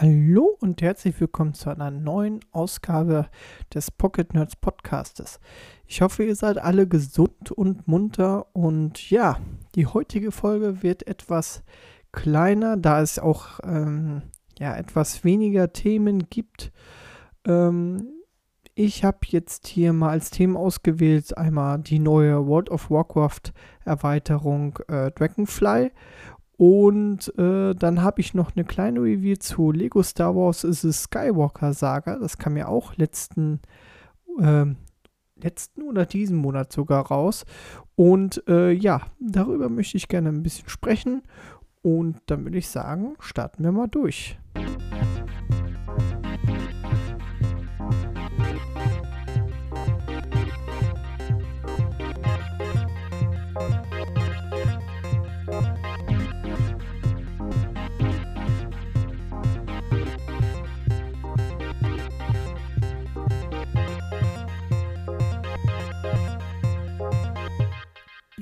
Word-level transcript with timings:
Hallo 0.00 0.56
und 0.60 0.80
herzlich 0.80 1.20
willkommen 1.20 1.54
zu 1.54 1.70
einer 1.70 1.90
neuen 1.90 2.38
Ausgabe 2.52 3.28
des 3.74 3.90
Pocket 3.90 4.32
Nerds 4.32 4.54
Podcastes. 4.54 5.40
Ich 5.88 6.02
hoffe, 6.02 6.22
ihr 6.22 6.36
seid 6.36 6.56
alle 6.58 6.86
gesund 6.86 7.50
und 7.50 7.88
munter 7.88 8.46
und 8.54 9.10
ja, 9.10 9.40
die 9.74 9.86
heutige 9.86 10.30
Folge 10.30 10.84
wird 10.84 11.08
etwas 11.08 11.64
kleiner, 12.12 12.76
da 12.76 13.02
es 13.02 13.18
auch 13.18 13.58
ähm, 13.64 14.22
ja, 14.56 14.76
etwas 14.76 15.24
weniger 15.24 15.72
Themen 15.72 16.28
gibt. 16.30 16.70
Ähm, 17.44 18.06
ich 18.76 19.02
habe 19.02 19.18
jetzt 19.26 19.66
hier 19.66 19.92
mal 19.92 20.10
als 20.10 20.30
Themen 20.30 20.56
ausgewählt 20.56 21.36
einmal 21.36 21.80
die 21.80 21.98
neue 21.98 22.46
World 22.46 22.70
of 22.70 22.88
Warcraft 22.88 23.52
Erweiterung 23.84 24.78
äh, 24.86 25.10
Dragonfly 25.10 25.90
und 26.58 27.32
äh, 27.38 27.72
dann 27.76 28.02
habe 28.02 28.20
ich 28.20 28.34
noch 28.34 28.56
eine 28.56 28.64
kleine 28.64 28.98
Review 28.98 29.36
zu 29.36 29.70
Lego 29.70 30.02
Star 30.02 30.34
Wars 30.34 30.64
is 30.64 30.84
a 30.84 30.92
Skywalker 30.92 31.72
Saga. 31.72 32.18
Das 32.18 32.36
kam 32.36 32.56
ja 32.56 32.66
auch 32.66 32.96
letzten, 32.96 33.60
äh, 34.40 34.66
letzten 35.36 35.82
oder 35.82 36.04
diesen 36.04 36.36
Monat 36.36 36.72
sogar 36.72 37.06
raus. 37.06 37.46
Und 37.94 38.42
äh, 38.48 38.72
ja, 38.72 39.02
darüber 39.20 39.68
möchte 39.68 39.96
ich 39.96 40.08
gerne 40.08 40.30
ein 40.30 40.42
bisschen 40.42 40.68
sprechen. 40.68 41.22
Und 41.82 42.18
dann 42.26 42.42
würde 42.42 42.58
ich 42.58 42.68
sagen, 42.68 43.14
starten 43.20 43.62
wir 43.62 43.70
mal 43.70 43.86
durch. 43.86 44.36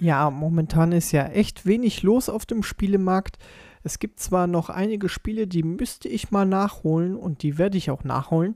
Ja, 0.07 0.31
momentan 0.31 0.93
ist 0.93 1.11
ja 1.11 1.25
echt 1.27 1.67
wenig 1.67 2.05
los 2.05 2.29
auf 2.29 2.47
dem 2.47 2.63
Spielemarkt. 2.63 3.39
Es 3.83 3.99
gibt 3.99 4.21
zwar 4.21 4.47
noch 4.47 4.71
einige 4.71 5.09
Spiele, 5.09 5.49
die 5.49 5.65
müsste 5.65 6.09
ich 6.09 6.31
mal 6.31 6.47
nachholen 6.47 7.17
und 7.17 7.43
die 7.43 7.59
werde 7.59 7.77
ich 7.77 7.91
auch 7.91 8.05
nachholen. 8.05 8.55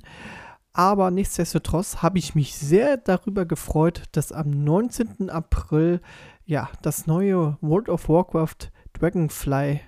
Aber 0.75 1.11
nichtsdestotrotz 1.11 2.05
habe 2.05 2.21
ich 2.21 2.37
mich 2.37 2.55
sehr 2.55 2.98
darüber 2.98 3.47
gefreut, 3.47 4.05
dass 4.12 4.31
am 4.31 4.62
19. 4.62 5.28
April 5.28 6.01
ja 6.47 6.71
das 6.83 7.09
neue 7.09 7.59
World 7.62 7.89
of 7.89 8.09
Warcraft 8.09 8.71
Dragonfly, 8.93 9.81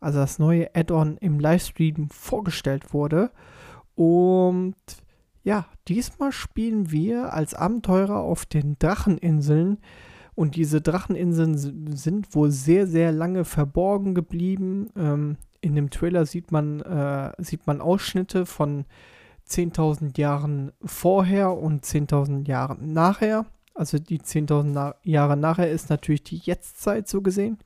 also 0.00 0.20
das 0.20 0.38
neue 0.38 0.74
Add-on 0.74 1.18
im 1.18 1.38
Livestream 1.38 2.08
vorgestellt 2.08 2.94
wurde. 2.94 3.30
Und 3.94 4.74
ja, 5.42 5.66
diesmal 5.86 6.32
spielen 6.32 6.90
wir 6.90 7.34
als 7.34 7.52
Abenteurer 7.52 8.20
auf 8.20 8.46
den 8.46 8.78
Dracheninseln 8.78 9.80
und 10.34 10.56
diese 10.56 10.80
Dracheninseln 10.80 11.56
sind 11.96 12.34
wohl 12.34 12.50
sehr, 12.50 12.86
sehr 12.86 13.12
lange 13.12 13.44
verborgen 13.44 14.14
geblieben. 14.14 14.88
Ähm, 14.96 15.36
in 15.60 15.74
dem 15.74 15.90
Trailer 15.90 16.26
sieht 16.26 16.52
man, 16.52 16.80
äh, 16.80 17.32
sieht 17.38 17.66
man 17.66 17.80
Ausschnitte 17.80 18.46
von 18.46 18.86
10.000 19.48 20.18
Jahren 20.18 20.72
vorher 20.82 21.56
und 21.56 21.84
10.000 21.84 22.48
Jahren 22.48 22.92
nachher. 22.92 23.46
Also 23.74 23.98
die 23.98 24.20
10.000 24.20 24.62
na 24.64 24.94
Jahre 25.02 25.36
nachher 25.36 25.70
ist 25.70 25.90
natürlich 25.90 26.22
die 26.22 26.38
Jetztzeit 26.38 27.08
so 27.08 27.22
gesehen. 27.22 27.58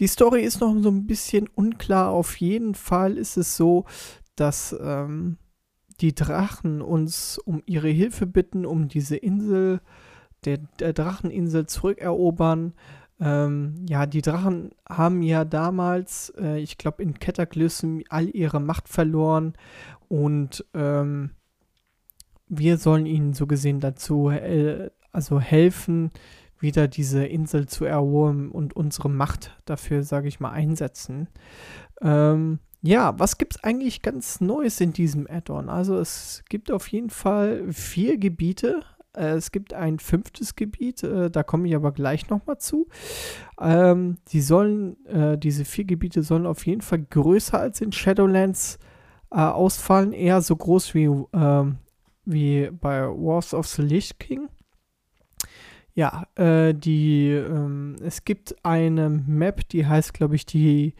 Die 0.00 0.06
Story 0.06 0.42
ist 0.42 0.60
noch 0.60 0.74
so 0.80 0.90
ein 0.90 1.06
bisschen 1.06 1.48
unklar. 1.54 2.10
Auf 2.10 2.36
jeden 2.40 2.74
Fall 2.74 3.18
ist 3.18 3.36
es 3.36 3.56
so, 3.56 3.84
dass 4.36 4.74
ähm, 4.80 5.38
die 6.00 6.14
Drachen 6.14 6.80
uns 6.80 7.38
um 7.38 7.62
ihre 7.66 7.88
Hilfe 7.88 8.26
bitten, 8.26 8.64
um 8.64 8.88
diese 8.88 9.16
Insel 9.16 9.80
äh, 9.80 10.07
der, 10.44 10.58
der 10.78 10.92
Dracheninsel 10.92 11.66
zurückerobern. 11.66 12.74
Ähm, 13.20 13.84
ja, 13.88 14.06
die 14.06 14.22
Drachen 14.22 14.70
haben 14.88 15.22
ja 15.22 15.44
damals, 15.44 16.32
äh, 16.38 16.58
ich 16.58 16.78
glaube, 16.78 17.02
in 17.02 17.18
Cataclysm 17.18 18.00
all 18.08 18.28
ihre 18.28 18.60
Macht 18.60 18.88
verloren 18.88 19.54
und 20.08 20.64
ähm, 20.74 21.30
wir 22.48 22.78
sollen 22.78 23.06
ihnen 23.06 23.34
so 23.34 23.46
gesehen 23.46 23.80
dazu 23.80 24.30
äh, 24.30 24.90
also 25.12 25.40
helfen, 25.40 26.10
wieder 26.60 26.88
diese 26.88 27.24
Insel 27.24 27.66
zu 27.68 27.84
erobern 27.84 28.50
und 28.50 28.74
unsere 28.74 29.10
Macht 29.10 29.60
dafür, 29.64 30.02
sage 30.02 30.28
ich 30.28 30.40
mal, 30.40 30.50
einsetzen. 30.50 31.28
Ähm, 32.00 32.60
ja, 32.82 33.18
was 33.18 33.38
gibt 33.38 33.56
es 33.56 33.64
eigentlich 33.64 34.02
ganz 34.02 34.40
Neues 34.40 34.80
in 34.80 34.92
diesem 34.92 35.26
Add-on? 35.28 35.68
Also 35.68 35.98
es 35.98 36.44
gibt 36.48 36.70
auf 36.70 36.88
jeden 36.88 37.10
Fall 37.10 37.72
vier 37.72 38.18
Gebiete, 38.18 38.80
äh, 38.80 38.97
es 39.12 39.50
gibt 39.52 39.74
ein 39.74 39.98
fünftes 39.98 40.54
Gebiet, 40.54 41.02
äh, 41.02 41.30
da 41.30 41.42
komme 41.42 41.68
ich 41.68 41.74
aber 41.74 41.92
gleich 41.92 42.28
nochmal 42.28 42.58
zu. 42.58 42.88
Ähm, 43.60 44.18
die 44.28 44.40
sollen, 44.40 45.04
äh, 45.06 45.38
diese 45.38 45.64
vier 45.64 45.84
Gebiete 45.84 46.22
sollen 46.22 46.46
auf 46.46 46.66
jeden 46.66 46.82
Fall 46.82 47.02
größer 47.02 47.58
als 47.58 47.80
in 47.80 47.92
Shadowlands 47.92 48.78
äh, 49.30 49.38
ausfallen, 49.38 50.12
eher 50.12 50.40
so 50.40 50.56
groß 50.56 50.94
wie, 50.94 51.10
ähm, 51.32 51.78
wie 52.24 52.70
bei 52.70 53.06
Wars 53.08 53.54
of 53.54 53.66
the 53.66 53.82
Lich 53.82 54.18
King. 54.18 54.48
Ja, 55.94 56.26
äh, 56.36 56.74
die, 56.74 57.30
ähm, 57.30 57.96
es 58.02 58.24
gibt 58.24 58.64
eine 58.64 59.08
Map, 59.08 59.68
die 59.70 59.86
heißt, 59.86 60.14
glaube 60.14 60.36
ich, 60.36 60.46
die, 60.46 60.94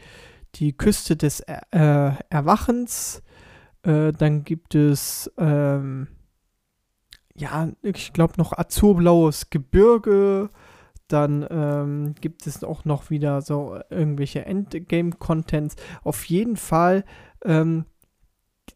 die 0.57 0.77
Küste 0.77 1.17
des 1.17 1.41
äh, 1.41 2.13
Erwachens. 2.31 3.23
dann 3.83 4.43
gibt 4.43 4.75
es 4.75 5.31
ähm, 5.39 6.09
ja, 7.39 7.71
ich 7.83 8.13
glaube 8.13 8.35
noch 8.37 8.53
azurblaues 8.53 9.51
Gebirge. 9.51 10.51
Dann 11.07 11.47
ähm, 11.51 12.15
gibt 12.21 12.47
es 12.47 12.63
auch 12.63 12.85
noch 12.85 13.09
wieder 13.09 13.41
so 13.41 13.79
irgendwelche 13.89 14.45
Endgame-Contents. 14.45 15.77
Auf 16.03 16.25
jeden 16.27 16.57
Fall 16.57 17.05
ähm, 17.45 17.87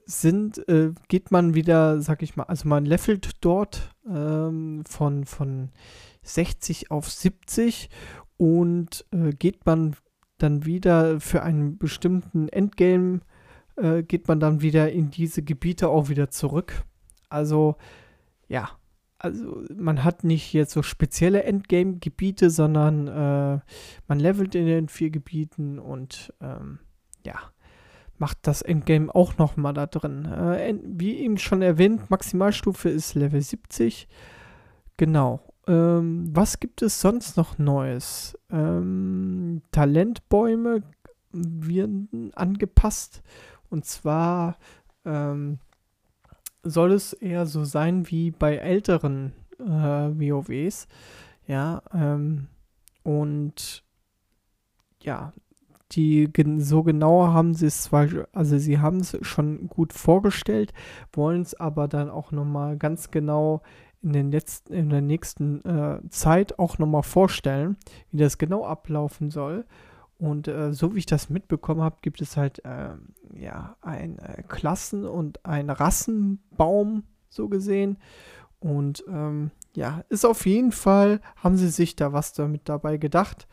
sind, 0.06 0.66
äh, 0.68 0.92
geht 1.08 1.30
man 1.30 1.54
wieder, 1.54 2.00
sag 2.00 2.22
ich 2.22 2.36
mal, 2.36 2.44
also 2.44 2.68
man 2.68 2.86
levelt 2.86 3.32
dort 3.42 3.94
ähm, 4.08 4.84
von, 4.88 5.26
von 5.26 5.70
60 6.22 6.90
auf 6.90 7.10
70 7.10 7.90
und 8.38 9.04
äh, 9.12 9.32
geht 9.32 9.66
man 9.66 9.96
dann 10.38 10.64
wieder 10.64 11.20
für 11.20 11.42
einen 11.42 11.76
bestimmten 11.76 12.48
Endgame, 12.48 13.20
äh, 13.76 14.02
geht 14.02 14.26
man 14.28 14.40
dann 14.40 14.62
wieder 14.62 14.90
in 14.90 15.10
diese 15.10 15.42
Gebiete 15.42 15.88
auch 15.88 16.08
wieder 16.08 16.30
zurück. 16.30 16.84
Also 17.28 17.76
ja, 18.52 18.68
also 19.18 19.62
man 19.74 20.04
hat 20.04 20.24
nicht 20.24 20.52
jetzt 20.52 20.72
so 20.72 20.82
spezielle 20.82 21.44
Endgame-Gebiete, 21.44 22.50
sondern 22.50 23.08
äh, 23.08 23.60
man 24.08 24.20
levelt 24.20 24.54
in 24.54 24.66
den 24.66 24.88
vier 24.88 25.10
Gebieten 25.10 25.78
und 25.78 26.34
ähm, 26.42 26.80
ja, 27.24 27.36
macht 28.18 28.38
das 28.42 28.60
Endgame 28.60 29.14
auch 29.14 29.38
nochmal 29.38 29.72
da 29.72 29.86
drin. 29.86 30.26
Äh, 30.26 30.74
wie 30.84 31.16
eben 31.16 31.38
schon 31.38 31.62
erwähnt, 31.62 32.10
Maximalstufe 32.10 32.90
ist 32.90 33.14
Level 33.14 33.40
70. 33.40 34.06
Genau. 34.98 35.40
Ähm, 35.66 36.26
was 36.30 36.60
gibt 36.60 36.82
es 36.82 37.00
sonst 37.00 37.38
noch 37.38 37.56
Neues? 37.58 38.38
Ähm, 38.50 39.62
Talentbäume 39.70 40.82
werden 41.32 42.32
angepasst. 42.34 43.22
Und 43.70 43.86
zwar 43.86 44.58
ähm, 45.06 45.58
soll 46.62 46.92
es 46.92 47.12
eher 47.12 47.46
so 47.46 47.64
sein 47.64 48.10
wie 48.10 48.30
bei 48.30 48.56
älteren 48.56 49.32
äh, 49.58 49.64
WoWs. 49.64 50.88
Ja, 51.46 51.82
ähm, 51.92 52.48
und 53.02 53.82
ja, 55.02 55.32
die 55.92 56.30
so 56.58 56.82
genau 56.82 57.28
haben 57.28 57.54
sie 57.54 57.66
es 57.66 57.82
zwar, 57.82 58.08
also 58.32 58.56
sie 58.58 58.78
haben 58.78 58.98
es 58.98 59.18
schon 59.22 59.68
gut 59.68 59.92
vorgestellt, 59.92 60.72
wollen 61.12 61.42
es 61.42 61.54
aber 61.54 61.88
dann 61.88 62.08
auch 62.08 62.32
nochmal 62.32 62.76
ganz 62.76 63.10
genau 63.10 63.62
in, 64.02 64.12
den 64.12 64.30
letzten, 64.32 64.72
in 64.72 64.90
der 64.90 65.00
nächsten 65.00 65.64
äh, 65.64 66.00
Zeit 66.08 66.58
auch 66.58 66.78
nochmal 66.78 67.02
vorstellen, 67.02 67.76
wie 68.10 68.18
das 68.18 68.38
genau 68.38 68.64
ablaufen 68.64 69.30
soll. 69.30 69.64
Und 70.22 70.46
äh, 70.46 70.72
so 70.72 70.94
wie 70.94 71.00
ich 71.00 71.06
das 71.06 71.30
mitbekommen 71.30 71.80
habe, 71.80 71.96
gibt 72.00 72.20
es 72.20 72.36
halt 72.36 72.64
äh, 72.64 72.90
ja 73.34 73.76
ein 73.80 74.20
äh, 74.20 74.44
Klassen- 74.46 75.04
und 75.04 75.44
ein 75.44 75.68
Rassenbaum, 75.68 77.02
so 77.28 77.48
gesehen. 77.48 77.98
Und 78.60 79.02
ähm, 79.08 79.50
ja, 79.74 80.04
ist 80.10 80.24
auf 80.24 80.46
jeden 80.46 80.70
Fall, 80.70 81.20
haben 81.34 81.56
sie 81.56 81.70
sich 81.70 81.96
da 81.96 82.12
was 82.12 82.34
damit 82.34 82.68
dabei 82.68 82.98
gedacht. 82.98 83.48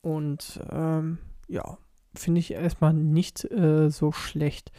Und 0.00 0.60
ähm, 0.68 1.18
ja, 1.46 1.78
finde 2.16 2.40
ich 2.40 2.52
erstmal 2.52 2.94
nicht 2.94 3.44
äh, 3.44 3.88
so 3.88 4.10
schlecht. 4.10 4.72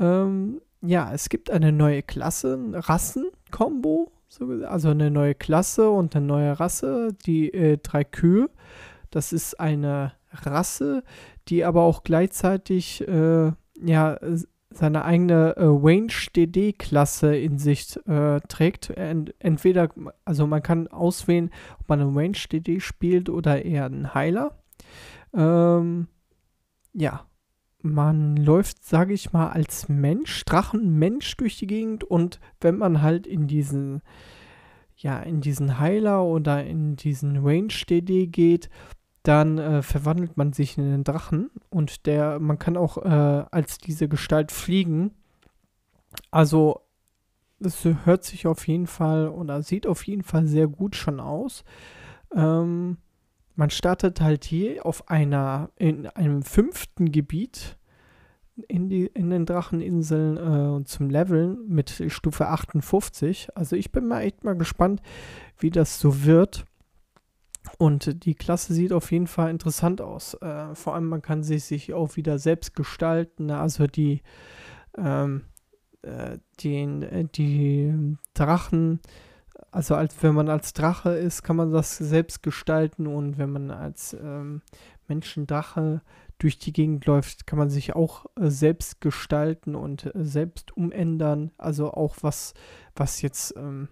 Ähm, 0.00 0.62
ja, 0.80 1.12
es 1.12 1.28
gibt 1.28 1.50
eine 1.50 1.70
neue 1.70 2.02
Klasse, 2.02 2.58
Rassen-Kombo, 2.72 4.10
so, 4.26 4.46
also 4.66 4.88
eine 4.88 5.10
neue 5.10 5.34
Klasse 5.34 5.90
und 5.90 6.16
eine 6.16 6.24
neue 6.24 6.58
Rasse, 6.58 7.10
die 7.26 7.52
äh, 7.52 7.76
drei 7.76 8.04
Kühe. 8.04 8.48
Das 9.12 9.32
ist 9.32 9.60
eine 9.60 10.12
Rasse, 10.32 11.04
die 11.48 11.64
aber 11.64 11.82
auch 11.82 12.02
gleichzeitig 12.02 13.06
äh, 13.06 13.52
ja, 13.80 14.18
seine 14.70 15.04
eigene 15.04 15.56
äh, 15.56 15.64
Range 15.64 16.12
DD-Klasse 16.34 17.36
in 17.36 17.58
sich 17.58 17.96
äh, 18.06 18.40
trägt. 18.48 18.90
Ent 18.90 19.34
entweder, 19.38 19.90
also 20.24 20.46
man 20.46 20.62
kann 20.62 20.88
auswählen, 20.88 21.50
ob 21.78 21.88
man 21.88 22.00
eine 22.00 22.16
Range 22.16 22.38
DD 22.50 22.80
spielt 22.80 23.28
oder 23.28 23.64
eher 23.64 23.84
einen 23.84 24.14
Heiler. 24.14 24.58
Ähm, 25.34 26.08
ja, 26.94 27.26
man 27.82 28.36
läuft, 28.36 28.84
sage 28.84 29.12
ich 29.12 29.32
mal, 29.32 29.48
als 29.50 29.88
Mensch, 29.88 30.44
Drachenmensch 30.44 31.36
durch 31.36 31.58
die 31.58 31.66
Gegend 31.66 32.04
und 32.04 32.40
wenn 32.60 32.78
man 32.78 33.02
halt 33.02 33.26
in 33.26 33.46
diesen, 33.46 34.02
ja, 34.96 35.18
in 35.20 35.40
diesen 35.40 35.78
Heiler 35.78 36.24
oder 36.24 36.64
in 36.64 36.96
diesen 36.96 37.38
Range 37.38 37.72
DD 37.88 38.28
geht, 38.28 38.70
dann 39.22 39.58
äh, 39.58 39.82
verwandelt 39.82 40.36
man 40.36 40.52
sich 40.52 40.76
in 40.78 40.84
einen 40.84 41.04
Drachen 41.04 41.50
und 41.70 42.06
der, 42.06 42.40
man 42.40 42.58
kann 42.58 42.76
auch 42.76 42.98
äh, 42.98 43.44
als 43.50 43.78
diese 43.78 44.08
Gestalt 44.08 44.50
fliegen. 44.50 45.12
Also 46.30 46.80
es 47.60 47.84
hört 48.04 48.24
sich 48.24 48.46
auf 48.46 48.66
jeden 48.66 48.86
Fall 48.86 49.28
oder 49.28 49.62
sieht 49.62 49.86
auf 49.86 50.06
jeden 50.06 50.24
Fall 50.24 50.46
sehr 50.46 50.66
gut 50.66 50.96
schon 50.96 51.20
aus. 51.20 51.64
Ähm, 52.34 52.98
man 53.54 53.70
startet 53.70 54.20
halt 54.20 54.44
hier 54.44 54.84
auf 54.84 55.08
einer, 55.08 55.70
in 55.76 56.06
einem 56.08 56.42
fünften 56.42 57.12
Gebiet 57.12 57.76
in, 58.68 58.88
die, 58.88 59.06
in 59.06 59.30
den 59.30 59.46
Dracheninseln 59.46 60.36
äh, 60.80 60.84
zum 60.84 61.10
Leveln 61.10 61.58
mit 61.68 62.02
Stufe 62.08 62.48
58. 62.48 63.56
Also 63.56 63.76
ich 63.76 63.92
bin 63.92 64.06
mal 64.06 64.22
echt 64.22 64.44
mal 64.44 64.56
gespannt, 64.56 65.00
wie 65.58 65.70
das 65.70 66.00
so 66.00 66.24
wird. 66.24 66.64
Und 67.78 68.24
die 68.24 68.34
Klasse 68.34 68.74
sieht 68.74 68.92
auf 68.92 69.12
jeden 69.12 69.26
Fall 69.26 69.50
interessant 69.50 70.00
aus. 70.00 70.34
Äh, 70.34 70.74
vor 70.74 70.94
allem, 70.94 71.08
man 71.08 71.22
kann 71.22 71.42
sich, 71.42 71.64
sich 71.64 71.94
auch 71.94 72.16
wieder 72.16 72.38
selbst 72.38 72.74
gestalten. 72.74 73.46
Ne? 73.46 73.58
Also 73.58 73.86
die, 73.86 74.22
ähm, 74.96 75.44
äh, 76.02 76.38
den, 76.62 77.02
äh, 77.02 77.24
die 77.24 78.16
Drachen, 78.34 79.00
also 79.70 79.94
als 79.94 80.20
wenn 80.22 80.34
man 80.34 80.48
als 80.48 80.72
Drache 80.72 81.10
ist, 81.10 81.42
kann 81.42 81.56
man 81.56 81.72
das 81.72 81.96
selbst 81.98 82.42
gestalten. 82.42 83.06
Und 83.06 83.38
wenn 83.38 83.50
man 83.50 83.70
als 83.70 84.14
ähm, 84.14 84.62
Menschendrache 85.08 86.02
durch 86.38 86.58
die 86.58 86.72
Gegend 86.72 87.06
läuft, 87.06 87.46
kann 87.46 87.58
man 87.58 87.70
sich 87.70 87.94
auch 87.94 88.26
äh, 88.36 88.50
selbst 88.50 89.00
gestalten 89.00 89.74
und 89.76 90.06
äh, 90.06 90.24
selbst 90.24 90.76
umändern. 90.76 91.52
Also 91.58 91.92
auch 91.92 92.16
was, 92.22 92.54
was 92.96 93.22
jetzt 93.22 93.54
ähm, 93.56 93.88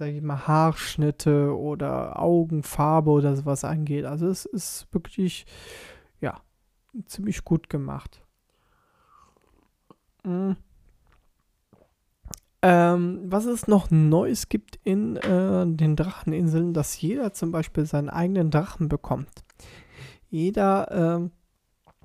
sage 0.00 0.12
ich 0.12 0.22
mal, 0.22 0.46
Haarschnitte 0.46 1.54
oder 1.54 2.18
Augenfarbe 2.18 3.10
oder 3.10 3.36
sowas 3.36 3.64
angeht. 3.64 4.06
Also 4.06 4.28
es 4.28 4.46
ist 4.46 4.88
wirklich, 4.92 5.44
ja, 6.22 6.40
ziemlich 7.04 7.44
gut 7.44 7.68
gemacht. 7.68 8.24
Mhm. 10.24 10.56
Ähm, 12.62 13.20
was 13.26 13.44
es 13.44 13.68
noch 13.68 13.90
Neues 13.90 14.48
gibt 14.48 14.80
in 14.84 15.16
äh, 15.16 15.66
den 15.66 15.96
Dracheninseln, 15.96 16.72
dass 16.72 16.98
jeder 16.98 17.34
zum 17.34 17.52
Beispiel 17.52 17.84
seinen 17.84 18.08
eigenen 18.08 18.50
Drachen 18.50 18.88
bekommt. 18.88 19.44
Jeder 20.30 21.30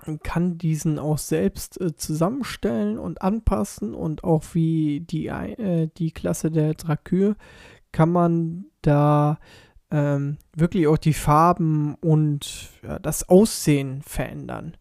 äh, 0.06 0.18
kann 0.21 0.57
diesen 0.57 1.00
auch 1.00 1.18
selbst 1.18 1.80
äh, 1.80 1.95
zusammenstellen 1.95 3.00
und 3.00 3.21
anpassen 3.21 3.94
und 3.94 4.25
auch 4.25 4.44
wie 4.51 5.00
die, 5.00 5.27
äh, 5.27 5.88
die 5.97 6.12
Klasse 6.12 6.51
der 6.51 6.74
Drakür 6.74 7.38
kann 7.95 8.12
man 8.12 8.65
da 8.81 9.39
ähm, 9.89 10.38
wirklich 10.53 10.86
auch 10.88 10.97
die 10.97 11.13
Farben 11.13 11.95
und 12.01 12.71
ja, 12.83 13.00
das 13.00 13.30
Aussehen 13.30 14.01
verändern. 14.01 14.75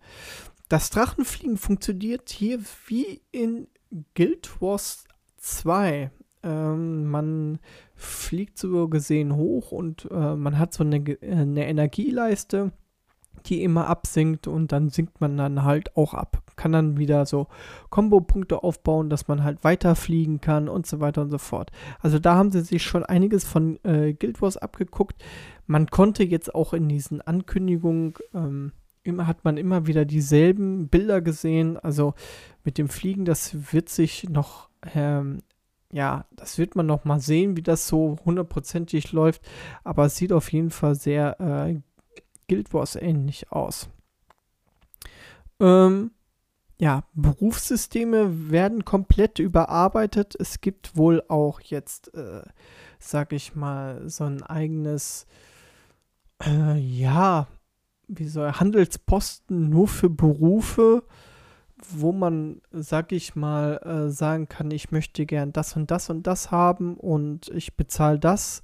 Das 0.68 0.90
Drachenfliegen 0.90 1.56
funktioniert 1.56 2.28
hier 2.28 2.58
wie 2.88 3.22
in 3.30 3.68
Guild 4.16 4.60
Wars 4.60 5.04
2. 5.36 6.10
Ähm, 6.42 7.04
man 7.04 7.60
fliegt 7.94 8.58
so 8.58 8.88
gesehen 8.88 9.36
hoch 9.36 9.70
und 9.70 10.08
äh, 10.10 10.34
man 10.34 10.58
hat 10.58 10.74
so 10.74 10.82
eine, 10.82 10.96
eine 11.22 11.68
Energieleiste 11.68 12.72
die 13.46 13.62
immer 13.62 13.88
absinkt 13.88 14.46
und 14.46 14.72
dann 14.72 14.88
sinkt 14.88 15.20
man 15.20 15.36
dann 15.36 15.64
halt 15.64 15.96
auch 15.96 16.14
ab. 16.14 16.42
Kann 16.56 16.72
dann 16.72 16.98
wieder 16.98 17.26
so 17.26 17.48
Kombo-Punkte 17.90 18.62
aufbauen, 18.62 19.10
dass 19.10 19.28
man 19.28 19.44
halt 19.44 19.64
weiterfliegen 19.64 20.40
kann 20.40 20.68
und 20.68 20.86
so 20.86 21.00
weiter 21.00 21.22
und 21.22 21.30
so 21.30 21.38
fort. 21.38 21.70
Also 22.00 22.18
da 22.18 22.34
haben 22.36 22.52
sie 22.52 22.62
sich 22.62 22.82
schon 22.82 23.04
einiges 23.04 23.44
von 23.44 23.78
äh, 23.84 24.14
Guild 24.14 24.40
Wars 24.40 24.56
abgeguckt. 24.56 25.22
Man 25.66 25.88
konnte 25.88 26.24
jetzt 26.24 26.54
auch 26.54 26.72
in 26.72 26.88
diesen 26.88 27.20
Ankündigungen, 27.20 28.14
ähm, 28.34 28.72
immer 29.02 29.26
hat 29.26 29.44
man 29.44 29.56
immer 29.56 29.86
wieder 29.86 30.04
dieselben 30.04 30.88
Bilder 30.88 31.20
gesehen. 31.20 31.76
Also 31.76 32.14
mit 32.64 32.78
dem 32.78 32.88
Fliegen, 32.88 33.24
das 33.24 33.72
wird 33.72 33.88
sich 33.88 34.28
noch 34.28 34.68
ähm, 34.94 35.40
ja, 35.94 36.24
das 36.32 36.58
wird 36.58 36.74
man 36.74 36.86
noch 36.86 37.04
mal 37.04 37.20
sehen, 37.20 37.56
wie 37.56 37.62
das 37.62 37.86
so 37.86 38.16
hundertprozentig 38.24 39.12
läuft. 39.12 39.42
Aber 39.84 40.06
es 40.06 40.16
sieht 40.16 40.32
auf 40.32 40.52
jeden 40.52 40.70
Fall 40.70 40.96
sehr 40.96 41.40
äh, 41.40 41.80
Guild 42.48 42.72
Wars 42.72 42.96
ähnlich 42.96 43.50
aus. 43.52 43.88
Ähm, 45.60 46.10
ja, 46.78 47.04
Berufssysteme 47.14 48.50
werden 48.50 48.84
komplett 48.84 49.38
überarbeitet. 49.38 50.34
Es 50.38 50.60
gibt 50.60 50.96
wohl 50.96 51.22
auch 51.28 51.60
jetzt, 51.60 52.12
äh, 52.14 52.42
sag 52.98 53.32
ich 53.32 53.54
mal, 53.54 54.08
so 54.08 54.24
ein 54.24 54.42
eigenes, 54.42 55.26
äh, 56.42 56.76
ja, 56.76 57.46
wie 58.08 58.26
soll 58.28 58.52
Handelsposten 58.52 59.70
nur 59.70 59.88
für 59.88 60.10
Berufe, 60.10 61.04
wo 61.90 62.12
man, 62.12 62.60
sag 62.72 63.12
ich 63.12 63.36
mal, 63.36 63.78
äh, 63.78 64.10
sagen 64.10 64.48
kann, 64.48 64.70
ich 64.70 64.90
möchte 64.90 65.26
gern 65.26 65.52
das 65.52 65.76
und 65.76 65.90
das 65.90 66.10
und 66.10 66.26
das 66.26 66.50
haben 66.50 66.96
und 66.96 67.48
ich 67.50 67.76
bezahle 67.76 68.18
das. 68.18 68.62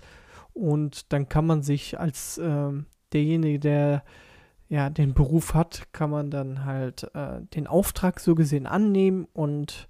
Und 0.53 1.13
dann 1.13 1.29
kann 1.29 1.47
man 1.47 1.63
sich 1.63 1.99
als 2.01 2.39
ähm, 2.43 2.87
derjenige, 3.13 3.59
der 3.59 4.05
ja 4.69 4.89
den 4.89 5.15
Beruf 5.15 5.55
hat, 5.55 5.89
kann 5.93 6.11
man 6.11 6.31
dann 6.31 6.65
halt 6.65 7.11
äh, 7.15 7.41
den 7.55 7.67
Auftrag 7.67 8.21
so 8.21 8.35
gesehen 8.35 8.67
annehmen 8.67 9.27
und 9.33 9.89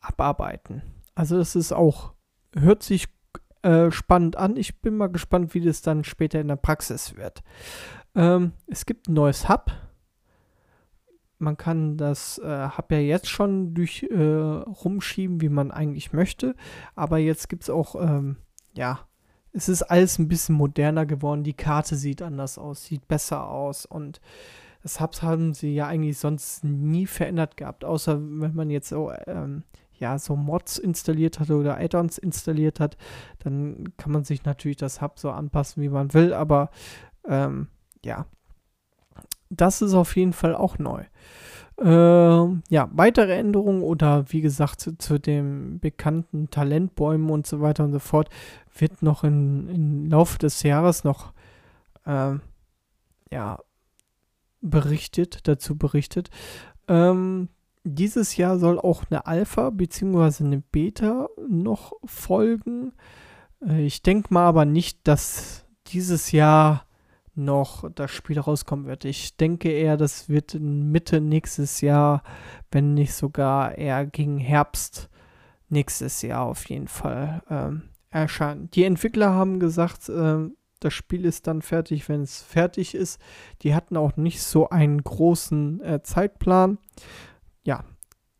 abarbeiten. 0.00 0.82
Also 1.14 1.38
es 1.38 1.54
ist 1.54 1.72
auch, 1.72 2.14
hört 2.54 2.82
sich 2.82 3.08
äh, 3.62 3.90
spannend 3.90 4.36
an. 4.36 4.56
Ich 4.56 4.80
bin 4.80 4.96
mal 4.96 5.08
gespannt, 5.08 5.54
wie 5.54 5.60
das 5.60 5.82
dann 5.82 6.02
später 6.04 6.40
in 6.40 6.48
der 6.48 6.56
Praxis 6.56 7.16
wird. 7.16 7.42
Ähm, 8.14 8.52
es 8.66 8.86
gibt 8.86 9.08
ein 9.08 9.14
neues 9.14 9.48
Hub. 9.48 9.70
Man 11.38 11.56
kann 11.56 11.96
das 11.96 12.38
äh, 12.38 12.68
Hub 12.76 12.90
ja 12.90 12.98
jetzt 12.98 13.28
schon 13.28 13.74
durch 13.74 14.02
äh, 14.10 14.16
rumschieben, 14.18 15.40
wie 15.40 15.48
man 15.48 15.70
eigentlich 15.70 16.12
möchte. 16.12 16.54
Aber 16.94 17.18
jetzt 17.18 17.48
gibt 17.48 17.62
es 17.62 17.70
auch, 17.70 17.94
ähm, 17.94 18.36
ja, 18.74 19.06
es 19.52 19.68
ist 19.68 19.82
alles 19.82 20.18
ein 20.18 20.28
bisschen 20.28 20.54
moderner 20.54 21.06
geworden. 21.06 21.44
Die 21.44 21.54
Karte 21.54 21.96
sieht 21.96 22.22
anders 22.22 22.58
aus, 22.58 22.84
sieht 22.84 23.08
besser 23.08 23.48
aus 23.48 23.86
und 23.86 24.20
das 24.82 25.00
Hubs 25.00 25.22
haben 25.22 25.52
sie 25.52 25.74
ja 25.74 25.86
eigentlich 25.86 26.18
sonst 26.18 26.64
nie 26.64 27.06
verändert 27.06 27.56
gehabt, 27.56 27.84
außer 27.84 28.18
wenn 28.18 28.54
man 28.54 28.70
jetzt 28.70 28.88
so, 28.88 29.12
ähm, 29.26 29.64
ja, 29.98 30.18
so 30.18 30.36
Mods 30.36 30.78
installiert 30.78 31.38
hat 31.38 31.50
oder 31.50 31.78
Add-ons 31.78 32.16
installiert 32.16 32.80
hat, 32.80 32.96
dann 33.40 33.92
kann 33.98 34.12
man 34.12 34.24
sich 34.24 34.44
natürlich 34.44 34.78
das 34.78 35.02
Hub 35.02 35.18
so 35.18 35.30
anpassen, 35.30 35.82
wie 35.82 35.90
man 35.90 36.14
will, 36.14 36.32
aber 36.32 36.70
ähm, 37.28 37.68
ja, 38.02 38.24
das 39.50 39.82
ist 39.82 39.94
auf 39.94 40.16
jeden 40.16 40.32
Fall 40.32 40.54
auch 40.54 40.78
neu. 40.78 41.04
Ähm, 41.82 42.62
ja, 42.68 42.90
weitere 42.92 43.34
Änderungen 43.34 43.82
oder 43.82 44.24
wie 44.28 44.42
gesagt 44.42 44.80
zu, 44.80 44.98
zu 44.98 45.18
den 45.18 45.80
bekannten 45.80 46.50
Talentbäumen 46.50 47.30
und 47.30 47.46
so 47.46 47.60
weiter 47.62 47.84
und 47.84 47.92
so 47.92 47.98
fort 47.98 48.28
wird 48.76 49.02
noch 49.02 49.24
in, 49.24 49.68
im 49.68 50.06
Laufe 50.06 50.38
des 50.38 50.62
Jahres 50.62 51.04
noch 51.04 51.32
ähm, 52.06 52.40
ja, 53.30 53.58
berichtet, 54.60 55.48
dazu 55.48 55.76
berichtet. 55.76 56.30
Ähm, 56.88 57.48
dieses 57.84 58.36
Jahr 58.36 58.58
soll 58.58 58.78
auch 58.78 59.04
eine 59.10 59.26
Alpha 59.26 59.70
bzw. 59.70 60.44
eine 60.44 60.60
Beta 60.60 61.28
noch 61.48 61.92
folgen. 62.04 62.92
Äh, 63.66 63.84
ich 63.86 64.02
denke 64.02 64.32
mal 64.32 64.46
aber 64.46 64.64
nicht, 64.64 65.00
dass 65.04 65.66
dieses 65.86 66.32
Jahr 66.32 66.86
noch 67.34 67.88
das 67.94 68.10
Spiel 68.10 68.38
rauskommen 68.38 68.86
wird. 68.86 69.04
Ich 69.04 69.36
denke 69.36 69.70
eher, 69.70 69.96
das 69.96 70.28
wird 70.28 70.54
Mitte 70.54 71.20
nächstes 71.20 71.80
Jahr, 71.80 72.22
wenn 72.70 72.94
nicht 72.94 73.14
sogar 73.14 73.78
eher 73.78 74.04
gegen 74.04 74.38
Herbst 74.38 75.08
nächstes 75.68 76.22
Jahr 76.22 76.46
auf 76.46 76.68
jeden 76.68 76.88
Fall 76.88 77.42
ähm, 77.48 77.82
erscheinen. 78.10 78.70
Die 78.72 78.84
Entwickler 78.84 79.30
haben 79.30 79.60
gesagt, 79.60 80.08
äh, 80.08 80.48
das 80.80 80.94
Spiel 80.94 81.24
ist 81.24 81.46
dann 81.46 81.62
fertig, 81.62 82.08
wenn 82.08 82.22
es 82.22 82.42
fertig 82.42 82.94
ist. 82.94 83.20
Die 83.62 83.74
hatten 83.74 83.96
auch 83.96 84.16
nicht 84.16 84.42
so 84.42 84.70
einen 84.70 85.02
großen 85.02 85.80
äh, 85.82 86.02
Zeitplan. 86.02 86.78
Ja, 87.62 87.84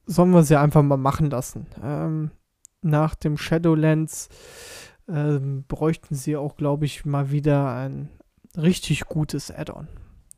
sollen 0.06 0.30
wir 0.30 0.42
sie 0.42 0.58
einfach 0.58 0.82
mal 0.82 0.96
machen 0.96 1.30
lassen. 1.30 1.66
Ähm, 1.82 2.30
nach 2.82 3.14
dem 3.14 3.36
Shadowlands 3.36 4.28
äh, 5.06 5.38
bräuchten 5.68 6.14
sie 6.14 6.36
auch, 6.36 6.56
glaube 6.56 6.86
ich, 6.86 7.04
mal 7.04 7.30
wieder 7.30 7.74
ein 7.74 8.08
richtig 8.56 9.06
gutes 9.06 9.50
Add-on. 9.50 9.88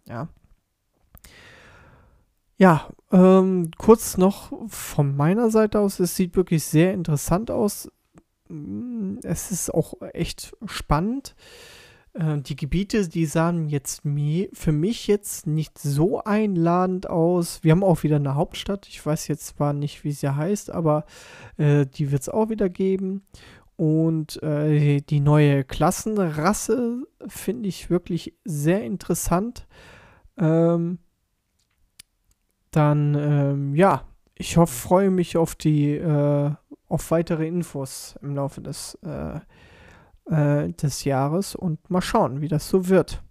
Ja. 0.09 0.29
Ja, 2.59 2.89
ähm, 3.11 3.71
kurz 3.79 4.19
noch 4.19 4.53
von 4.69 5.17
meiner 5.17 5.51
Seite 5.51 5.81
aus, 5.81 5.99
es 5.99 6.15
sieht 6.15 6.37
wirklich 6.37 6.65
sehr 6.65 6.93
interessant 6.95 7.51
aus. 7.51 7.91
Mm, 8.53 9.19
es 9.23 9.51
ist 9.51 9.73
auch 9.73 9.95
echt 10.13 10.55
spannend. 10.67 11.35
Äh, 12.13 12.39
die 12.39 12.57
Gebiete, 12.57 13.09
die 13.09 13.27
sahen 13.27 13.69
jetzt 13.69 14.03
für 14.53 14.73
mich 14.73 15.07
jetzt 15.07 15.47
nicht 15.47 15.79
so 15.79 16.23
einladend 16.23 17.09
aus. 17.09 17.65
Wir 17.65 17.73
haben 17.73 17.85
auch 17.85 18.03
wieder 18.03 18.17
eine 18.17 18.35
Hauptstadt. 18.35 18.87
Ich 18.89 19.05
weiß 19.05 19.29
jetzt 19.29 19.47
zwar 19.47 19.73
nicht, 19.73 20.05
wie 20.05 20.13
sie 20.13 20.37
heißt, 20.37 20.71
aber 20.71 21.07
äh, 21.57 21.87
die 21.87 22.13
wird 22.13 22.23
es 22.23 22.29
auch 22.29 22.51
wieder 22.51 22.69
geben. 22.69 23.23
Und 23.77 24.43
äh, 24.43 25.01
die 25.01 25.21
neue 25.21 25.65
Klassenrasse 25.65 27.07
finde 27.27 27.69
ich 27.69 27.89
wirklich 27.89 28.35
sehr 28.45 28.83
interessant. 28.85 29.67
Ähm, 30.37 30.99
dann, 32.71 33.15
ähm, 33.15 33.75
ja, 33.75 34.05
ich 34.35 34.57
hoffe, 34.57 34.73
freue 34.73 35.11
mich 35.11 35.37
auf 35.37 35.55
die, 35.55 35.93
äh, 35.93 36.53
auf 36.93 37.11
weitere 37.11 37.49
Infos 37.49 38.17
im 38.21 38.35
Laufe 38.35 38.61
des, 38.61 38.99
äh, 39.03 39.41
äh, 40.27 40.73
des 40.75 41.05
Jahres 41.05 41.55
und 41.55 41.89
mal 41.91 42.03
schauen, 42.03 42.43
wie 42.43 42.49
das 42.49 42.69
so 42.69 42.89
wird. 42.89 43.23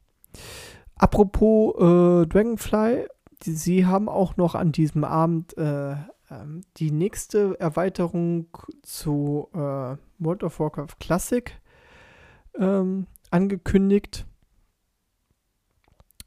Apropos 0.96 1.76
äh, 1.76 2.28
Dragonfly, 2.28 3.08
die, 3.44 3.52
sie 3.52 3.86
haben 3.86 4.10
auch 4.10 4.36
noch 4.36 4.56
an 4.56 4.72
diesem 4.72 5.04
Abend 5.04 5.56
äh, 5.58 5.92
ähm, 6.32 6.62
die 6.78 6.90
nächste 6.90 7.60
Erweiterung 7.60 8.48
zu 8.82 9.50
äh, 9.54 9.96
World 10.18 10.44
of 10.44 10.60
Warcraft 10.60 11.00
Classic 11.00 11.52
ähm, 12.58 13.06
angekündigt. 13.30 14.26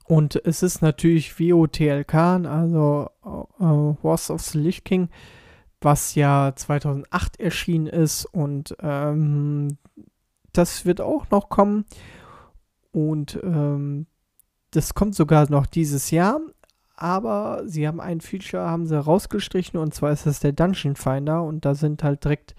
Und 0.07 0.37
es 0.45 0.63
ist 0.63 0.83
natürlich 0.83 1.41
WOTLK, 1.41 2.15
also 2.15 3.09
äh, 3.25 4.05
Wars 4.05 4.31
of 4.31 4.41
the 4.43 4.59
Lich 4.59 4.85
King, 4.85 5.09
was 5.85 6.15
ja 6.15 6.53
2008 6.55 7.39
erschienen 7.39 7.87
ist 7.87 8.25
und 8.27 8.77
ähm, 8.81 9.79
das 10.53 10.85
wird 10.85 11.01
auch 11.01 11.31
noch 11.31 11.49
kommen. 11.49 11.85
Und 12.93 13.39
ähm, 13.43 14.07
das 14.71 14.95
kommt 14.95 15.15
sogar 15.15 15.51
noch 15.51 15.67
dieses 15.67 16.11
Jahr. 16.11 16.41
Aber 16.97 17.63
sie 17.67 17.89
haben 17.89 18.01
ein 18.01 18.21
Feature, 18.21 18.71
haben 18.71 18.87
sie 18.87 18.97
rausgestrichen 18.97 19.81
und 19.81 19.95
zwar 19.95 20.13
ist 20.13 20.27
das 20.27 20.39
der 20.39 20.53
Dungeon 20.53 20.95
Finder 20.95 21.43
und 21.43 21.65
da 21.65 21.75
sind 21.75 22.05
halt 22.05 22.23
direkt 22.23 22.55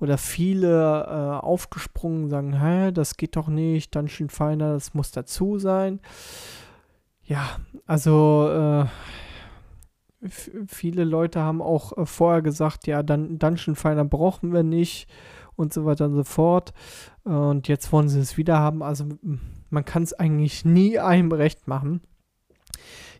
oder 0.00 0.18
viele 0.18 1.04
äh, 1.04 1.44
aufgesprungen, 1.44 2.28
sagen, 2.28 2.60
hä, 2.60 2.90
das 2.90 3.16
geht 3.16 3.36
doch 3.36 3.46
nicht, 3.46 3.94
Dungeon 3.94 4.30
Finder, 4.30 4.72
das 4.74 4.94
muss 4.94 5.12
dazu 5.12 5.60
sein. 5.60 6.00
Ja, 7.24 7.58
also 7.86 8.48
äh, 8.50 8.86
viele 10.66 11.04
Leute 11.04 11.40
haben 11.40 11.62
auch 11.62 11.96
äh, 11.96 12.06
vorher 12.06 12.42
gesagt, 12.42 12.86
ja, 12.86 13.02
dann 13.02 13.38
Dungeon 13.38 13.76
Finder 13.76 14.04
brauchen 14.04 14.52
wir 14.52 14.62
nicht 14.62 15.08
und 15.56 15.72
so 15.72 15.84
weiter 15.84 16.06
und 16.06 16.14
so 16.14 16.24
fort. 16.24 16.72
Und 17.24 17.68
jetzt 17.68 17.92
wollen 17.92 18.08
sie 18.08 18.20
es 18.20 18.36
wieder 18.36 18.58
haben. 18.58 18.82
Also 18.82 19.06
man 19.70 19.84
kann 19.84 20.02
es 20.02 20.14
eigentlich 20.14 20.64
nie 20.64 20.98
einem 20.98 21.32
recht 21.32 21.68
machen. 21.68 22.00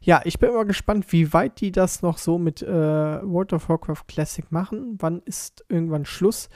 Ja, 0.00 0.22
ich 0.24 0.38
bin 0.38 0.50
immer 0.50 0.64
gespannt, 0.64 1.12
wie 1.12 1.32
weit 1.32 1.60
die 1.60 1.72
das 1.72 2.02
noch 2.02 2.18
so 2.18 2.38
mit 2.38 2.62
äh, 2.62 2.68
World 2.68 3.52
of 3.52 3.68
Warcraft 3.68 4.04
Classic 4.06 4.50
machen. 4.50 4.96
Wann 5.00 5.20
ist 5.24 5.64
irgendwann 5.68 6.04
Schluss? 6.04 6.48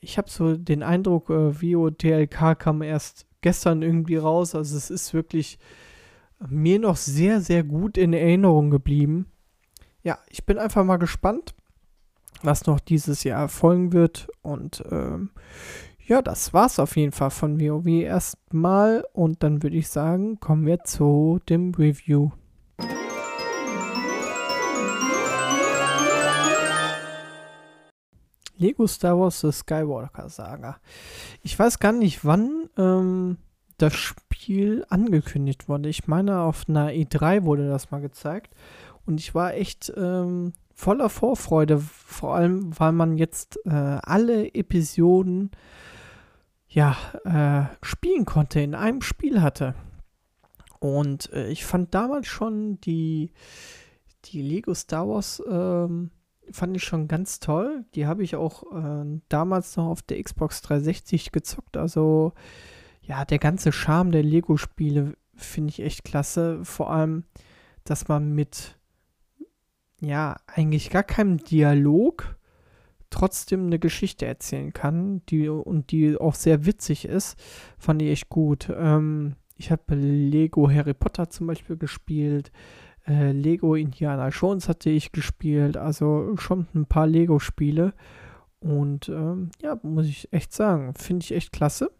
Ich 0.00 0.16
habe 0.16 0.30
so 0.30 0.56
den 0.56 0.82
Eindruck, 0.82 1.28
äh, 1.30 1.60
Vio 1.60 1.90
kam 2.58 2.82
erst 2.82 3.26
gestern 3.42 3.82
irgendwie 3.82 4.16
raus. 4.16 4.54
Also 4.54 4.76
es 4.76 4.90
ist 4.90 5.12
wirklich 5.12 5.58
mir 6.48 6.78
noch 6.78 6.96
sehr, 6.96 7.40
sehr 7.40 7.62
gut 7.62 7.98
in 7.98 8.14
Erinnerung 8.14 8.70
geblieben. 8.70 9.26
Ja, 10.02 10.18
ich 10.28 10.44
bin 10.46 10.58
einfach 10.58 10.84
mal 10.84 10.96
gespannt 10.96 11.54
was 12.42 12.66
noch 12.66 12.80
dieses 12.80 13.24
Jahr 13.24 13.40
erfolgen 13.40 13.92
wird. 13.92 14.28
Und 14.42 14.82
ähm, 14.90 15.30
ja, 16.06 16.22
das 16.22 16.52
war's 16.52 16.78
auf 16.78 16.96
jeden 16.96 17.12
Fall 17.12 17.30
von 17.30 17.60
WoW 17.60 17.86
erstmal. 17.86 19.04
Und 19.12 19.42
dann 19.42 19.62
würde 19.62 19.76
ich 19.76 19.88
sagen, 19.88 20.40
kommen 20.40 20.66
wir 20.66 20.84
zu 20.84 21.40
dem 21.48 21.74
Review. 21.74 22.30
Lego 28.56 28.86
Star 28.86 29.18
Wars 29.18 29.40
The 29.40 29.52
Skywalker 29.52 30.28
Saga. 30.28 30.76
Ich 31.42 31.58
weiß 31.58 31.78
gar 31.78 31.92
nicht, 31.92 32.26
wann 32.26 32.68
ähm, 32.76 33.38
das 33.78 33.94
Spiel 33.94 34.84
angekündigt 34.90 35.66
wurde. 35.66 35.88
Ich 35.88 36.06
meine, 36.06 36.40
auf 36.40 36.68
einer 36.68 36.90
E3 36.90 37.44
wurde 37.44 37.70
das 37.70 37.90
mal 37.90 38.02
gezeigt. 38.02 38.54
Und 39.06 39.20
ich 39.20 39.34
war 39.34 39.54
echt 39.54 39.92
ähm, 39.96 40.52
voller 40.72 41.08
Vorfreude, 41.08 41.78
vor 41.78 42.34
allem, 42.34 42.78
weil 42.78 42.92
man 42.92 43.16
jetzt 43.16 43.58
äh, 43.66 43.70
alle 43.70 44.54
Episoden 44.54 45.50
ja 46.68 46.96
äh, 47.24 47.84
spielen 47.84 48.24
konnte, 48.24 48.60
in 48.60 48.74
einem 48.74 49.02
Spiel 49.02 49.42
hatte. 49.42 49.74
Und 50.78 51.32
äh, 51.32 51.48
ich 51.48 51.66
fand 51.66 51.94
damals 51.94 52.26
schon 52.26 52.80
die, 52.80 53.32
die 54.26 54.40
Lego 54.40 54.74
Star 54.74 55.08
Wars 55.08 55.42
ähm, 55.48 56.10
fand 56.50 56.76
ich 56.76 56.84
schon 56.84 57.08
ganz 57.08 57.40
toll. 57.40 57.84
Die 57.94 58.06
habe 58.06 58.22
ich 58.22 58.36
auch 58.36 58.62
äh, 58.72 59.20
damals 59.28 59.76
noch 59.76 59.86
auf 59.86 60.02
der 60.02 60.22
Xbox 60.22 60.62
360 60.62 61.32
gezockt. 61.32 61.76
Also 61.76 62.32
ja, 63.02 63.24
der 63.24 63.38
ganze 63.38 63.72
Charme 63.72 64.12
der 64.12 64.22
Lego-Spiele 64.22 65.14
finde 65.34 65.70
ich 65.70 65.80
echt 65.80 66.04
klasse. 66.04 66.64
Vor 66.64 66.90
allem, 66.90 67.24
dass 67.84 68.08
man 68.08 68.32
mit 68.32 68.78
ja, 70.00 70.36
eigentlich 70.46 70.90
gar 70.90 71.02
keinem 71.02 71.38
Dialog 71.38 72.36
trotzdem 73.10 73.66
eine 73.66 73.78
Geschichte 73.78 74.26
erzählen 74.26 74.72
kann, 74.72 75.22
die 75.26 75.48
und 75.48 75.90
die 75.90 76.16
auch 76.16 76.34
sehr 76.34 76.64
witzig 76.64 77.04
ist, 77.04 77.36
fand 77.78 78.02
ich 78.02 78.10
echt 78.10 78.28
gut. 78.28 78.70
Ähm, 78.74 79.34
ich 79.56 79.70
habe 79.70 79.94
Lego 79.94 80.70
Harry 80.70 80.94
Potter 80.94 81.28
zum 81.28 81.48
Beispiel 81.48 81.76
gespielt, 81.76 82.52
äh, 83.06 83.32
Lego 83.32 83.74
Indiana 83.74 84.28
Jones 84.28 84.68
hatte 84.68 84.90
ich 84.90 85.12
gespielt, 85.12 85.76
also 85.76 86.36
schon 86.36 86.66
ein 86.74 86.86
paar 86.86 87.06
Lego-Spiele. 87.06 87.94
Und 88.60 89.08
ähm, 89.08 89.50
ja, 89.62 89.78
muss 89.82 90.06
ich 90.06 90.32
echt 90.32 90.52
sagen, 90.52 90.94
finde 90.94 91.24
ich 91.24 91.32
echt 91.32 91.52
klasse. 91.52 91.90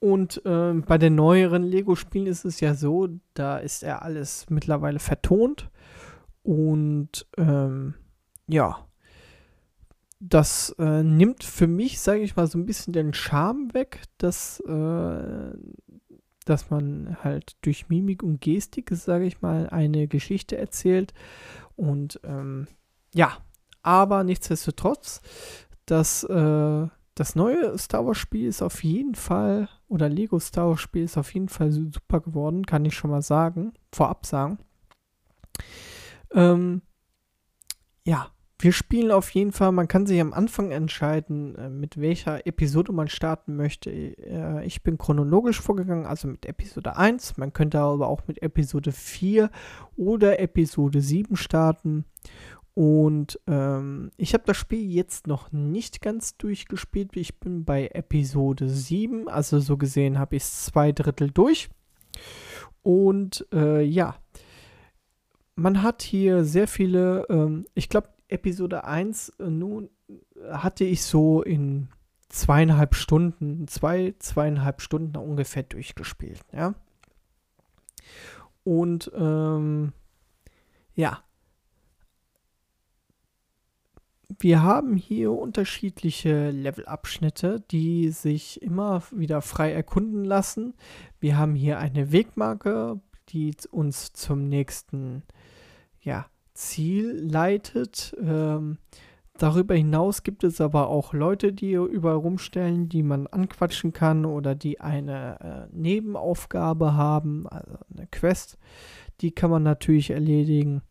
Und 0.00 0.44
äh, 0.46 0.74
bei 0.74 0.96
den 0.96 1.16
neueren 1.16 1.64
Lego-Spielen 1.64 2.28
ist 2.28 2.44
es 2.44 2.60
ja 2.60 2.74
so, 2.74 3.08
da 3.34 3.58
ist 3.58 3.82
ja 3.82 3.98
alles 3.98 4.46
mittlerweile 4.48 5.00
vertont. 5.00 5.68
Und 6.48 7.26
ähm, 7.36 7.92
ja, 8.46 8.86
das 10.18 10.74
äh, 10.78 11.02
nimmt 11.02 11.44
für 11.44 11.66
mich, 11.66 12.00
sage 12.00 12.22
ich 12.22 12.36
mal, 12.36 12.46
so 12.46 12.56
ein 12.56 12.64
bisschen 12.64 12.94
den 12.94 13.12
Charme 13.12 13.74
weg, 13.74 14.00
dass, 14.16 14.58
äh, 14.60 15.52
dass 16.46 16.70
man 16.70 17.18
halt 17.22 17.58
durch 17.60 17.90
Mimik 17.90 18.22
und 18.22 18.40
Gestik, 18.40 18.88
sage 18.94 19.26
ich 19.26 19.42
mal, 19.42 19.68
eine 19.68 20.08
Geschichte 20.08 20.56
erzählt. 20.56 21.12
Und 21.76 22.18
ähm, 22.24 22.66
ja, 23.12 23.36
aber 23.82 24.24
nichtsdestotrotz, 24.24 25.20
das, 25.84 26.24
äh, 26.24 26.86
das 27.14 27.34
neue 27.34 27.76
Star 27.76 28.06
Wars 28.06 28.16
Spiel 28.16 28.48
ist 28.48 28.62
auf 28.62 28.82
jeden 28.82 29.16
Fall, 29.16 29.68
oder 29.86 30.08
Lego 30.08 30.38
Star 30.38 30.70
Wars 30.70 30.80
Spiel 30.80 31.04
ist 31.04 31.18
auf 31.18 31.34
jeden 31.34 31.50
Fall 31.50 31.72
super 31.72 32.22
geworden, 32.22 32.64
kann 32.64 32.86
ich 32.86 32.94
schon 32.94 33.10
mal 33.10 33.20
sagen, 33.20 33.74
vorab 33.92 34.24
sagen. 34.24 34.56
Ähm, 36.32 36.82
ja, 38.04 38.30
wir 38.60 38.72
spielen 38.72 39.12
auf 39.12 39.30
jeden 39.30 39.52
Fall, 39.52 39.70
man 39.70 39.86
kann 39.86 40.06
sich 40.06 40.20
am 40.20 40.32
Anfang 40.32 40.72
entscheiden, 40.72 41.54
äh, 41.54 41.68
mit 41.68 42.00
welcher 42.00 42.44
Episode 42.44 42.92
man 42.92 43.08
starten 43.08 43.54
möchte. 43.54 43.90
Äh, 43.90 44.66
ich 44.66 44.82
bin 44.82 44.98
chronologisch 44.98 45.60
vorgegangen, 45.60 46.06
also 46.06 46.26
mit 46.26 46.44
Episode 46.44 46.96
1. 46.96 47.36
Man 47.36 47.52
könnte 47.52 47.78
aber 47.78 48.08
auch 48.08 48.26
mit 48.26 48.42
Episode 48.42 48.90
4 48.90 49.50
oder 49.96 50.40
Episode 50.40 51.00
7 51.00 51.36
starten. 51.36 52.04
Und 52.74 53.38
ähm, 53.46 54.10
ich 54.16 54.34
habe 54.34 54.44
das 54.46 54.56
Spiel 54.56 54.88
jetzt 54.90 55.28
noch 55.28 55.52
nicht 55.52 56.00
ganz 56.00 56.36
durchgespielt. 56.36 57.16
Ich 57.16 57.38
bin 57.38 57.64
bei 57.64 57.88
Episode 57.88 58.68
7, 58.68 59.28
also 59.28 59.60
so 59.60 59.76
gesehen 59.76 60.18
habe 60.18 60.36
ich 60.36 60.42
es 60.42 60.64
zwei 60.66 60.90
Drittel 60.90 61.30
durch. 61.30 61.68
Und 62.82 63.46
äh, 63.52 63.82
ja, 63.82 64.16
man 65.58 65.82
hat 65.82 66.02
hier 66.02 66.44
sehr 66.44 66.68
viele, 66.68 67.26
ähm, 67.28 67.66
ich 67.74 67.88
glaube, 67.88 68.08
Episode 68.28 68.84
1 68.84 69.30
äh, 69.40 69.50
nun 69.50 69.90
hatte 70.50 70.84
ich 70.84 71.02
so 71.02 71.42
in 71.42 71.88
zweieinhalb 72.28 72.94
Stunden, 72.94 73.66
zwei, 73.66 74.14
zweieinhalb 74.18 74.80
Stunden 74.80 75.16
ungefähr 75.16 75.64
durchgespielt, 75.64 76.44
ja. 76.52 76.74
Und 78.64 79.10
ähm, 79.14 79.92
ja, 80.94 81.22
wir 84.38 84.62
haben 84.62 84.96
hier 84.96 85.32
unterschiedliche 85.32 86.50
Levelabschnitte, 86.50 87.64
die 87.70 88.10
sich 88.10 88.62
immer 88.62 89.02
wieder 89.10 89.40
frei 89.40 89.72
erkunden 89.72 90.24
lassen. 90.24 90.74
Wir 91.18 91.38
haben 91.38 91.54
hier 91.54 91.78
eine 91.78 92.12
Wegmarke, 92.12 93.00
die 93.28 93.54
uns 93.70 94.12
zum 94.12 94.48
nächsten 94.48 95.22
ja, 96.00 96.26
Ziel 96.54 97.20
leitet. 97.22 98.16
Ähm, 98.20 98.78
darüber 99.36 99.74
hinaus 99.74 100.22
gibt 100.22 100.44
es 100.44 100.60
aber 100.60 100.88
auch 100.88 101.12
Leute, 101.12 101.52
die 101.52 101.72
überall 101.72 102.16
rumstellen, 102.16 102.88
die 102.88 103.02
man 103.02 103.26
anquatschen 103.26 103.92
kann 103.92 104.24
oder 104.24 104.54
die 104.54 104.80
eine 104.80 105.68
äh, 105.72 105.76
Nebenaufgabe 105.76 106.94
haben, 106.94 107.46
also 107.48 107.78
eine 107.94 108.06
Quest. 108.10 108.58
Die 109.20 109.30
kann 109.30 109.50
man 109.50 109.62
natürlich 109.62 110.10
erledigen. 110.10 110.82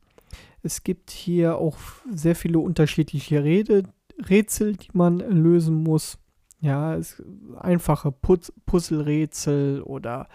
Es 0.64 0.84
gibt 0.84 1.12
hier 1.12 1.58
auch 1.58 1.78
sehr 2.12 2.36
viele 2.36 2.60
unterschiedliche 2.60 3.44
Rede, 3.44 3.84
Rätsel, 4.30 4.76
die 4.76 4.90
man 4.94 5.20
lösen 5.20 5.84
muss. 5.84 6.18
Ja, 6.60 6.96
es, 6.96 7.22
einfache 7.60 8.12
Puz 8.12 8.52
Puzzlerätsel 8.66 9.82
oder 9.84 10.28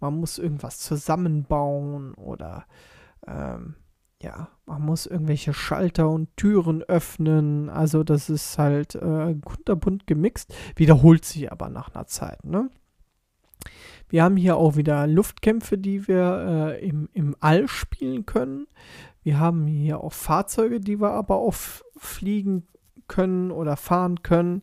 man 0.00 0.18
muss 0.18 0.38
irgendwas 0.38 0.78
zusammenbauen 0.78 2.14
oder 2.14 2.66
ähm, 3.26 3.74
ja, 4.20 4.48
man 4.66 4.82
muss 4.82 5.06
irgendwelche 5.06 5.54
Schalter 5.54 6.08
und 6.08 6.36
Türen 6.36 6.82
öffnen. 6.82 7.68
Also 7.68 8.02
das 8.02 8.28
ist 8.28 8.58
halt 8.58 8.96
äh, 8.96 9.34
kunterbunt 9.44 10.06
gemixt, 10.06 10.54
wiederholt 10.76 11.24
sich 11.24 11.52
aber 11.52 11.68
nach 11.68 11.94
einer 11.94 12.06
Zeit. 12.06 12.44
Ne? 12.44 12.68
Wir 14.08 14.24
haben 14.24 14.36
hier 14.36 14.56
auch 14.56 14.76
wieder 14.76 15.06
Luftkämpfe, 15.06 15.78
die 15.78 16.08
wir 16.08 16.76
äh, 16.80 16.86
im, 16.86 17.08
im 17.12 17.36
All 17.40 17.68
spielen 17.68 18.26
können. 18.26 18.66
Wir 19.22 19.38
haben 19.38 19.66
hier 19.66 20.02
auch 20.02 20.12
Fahrzeuge, 20.12 20.80
die 20.80 21.00
wir 21.00 21.10
aber 21.10 21.36
auch 21.36 21.54
fliegen 21.54 22.66
können 23.06 23.50
oder 23.50 23.76
fahren 23.76 24.22
können. 24.22 24.62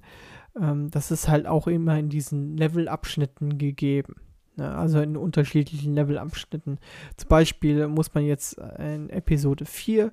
Ähm, 0.60 0.90
das 0.90 1.12
ist 1.12 1.28
halt 1.28 1.46
auch 1.46 1.68
immer 1.68 1.98
in 1.98 2.10
diesen 2.10 2.58
Levelabschnitten 2.58 3.58
gegeben. 3.58 4.16
Ne? 4.56 4.76
Also 4.76 5.00
in 5.00 5.18
unterschiedlichen 5.18 5.94
Levelabschnitten. 5.94 6.80
Zum 7.18 7.30
Beispiel 7.30 7.88
muss 7.88 8.14
man 8.14 8.26
jetzt 8.26 8.58
in 8.78 9.10
Episode 9.10 9.66
4 9.66 10.12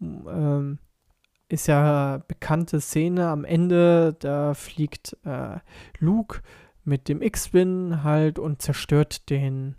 ähm, 0.00 0.78
ist 1.48 1.66
ja 1.66 2.22
bekannte 2.28 2.80
Szene 2.80 3.28
am 3.28 3.44
Ende, 3.44 4.16
da 4.18 4.54
fliegt 4.54 5.16
äh, 5.24 5.58
Luke 5.98 6.40
mit 6.84 7.08
dem 7.08 7.20
X-Wing 7.20 8.02
halt 8.02 8.38
und 8.38 8.62
zerstört 8.62 9.28
den 9.28 9.76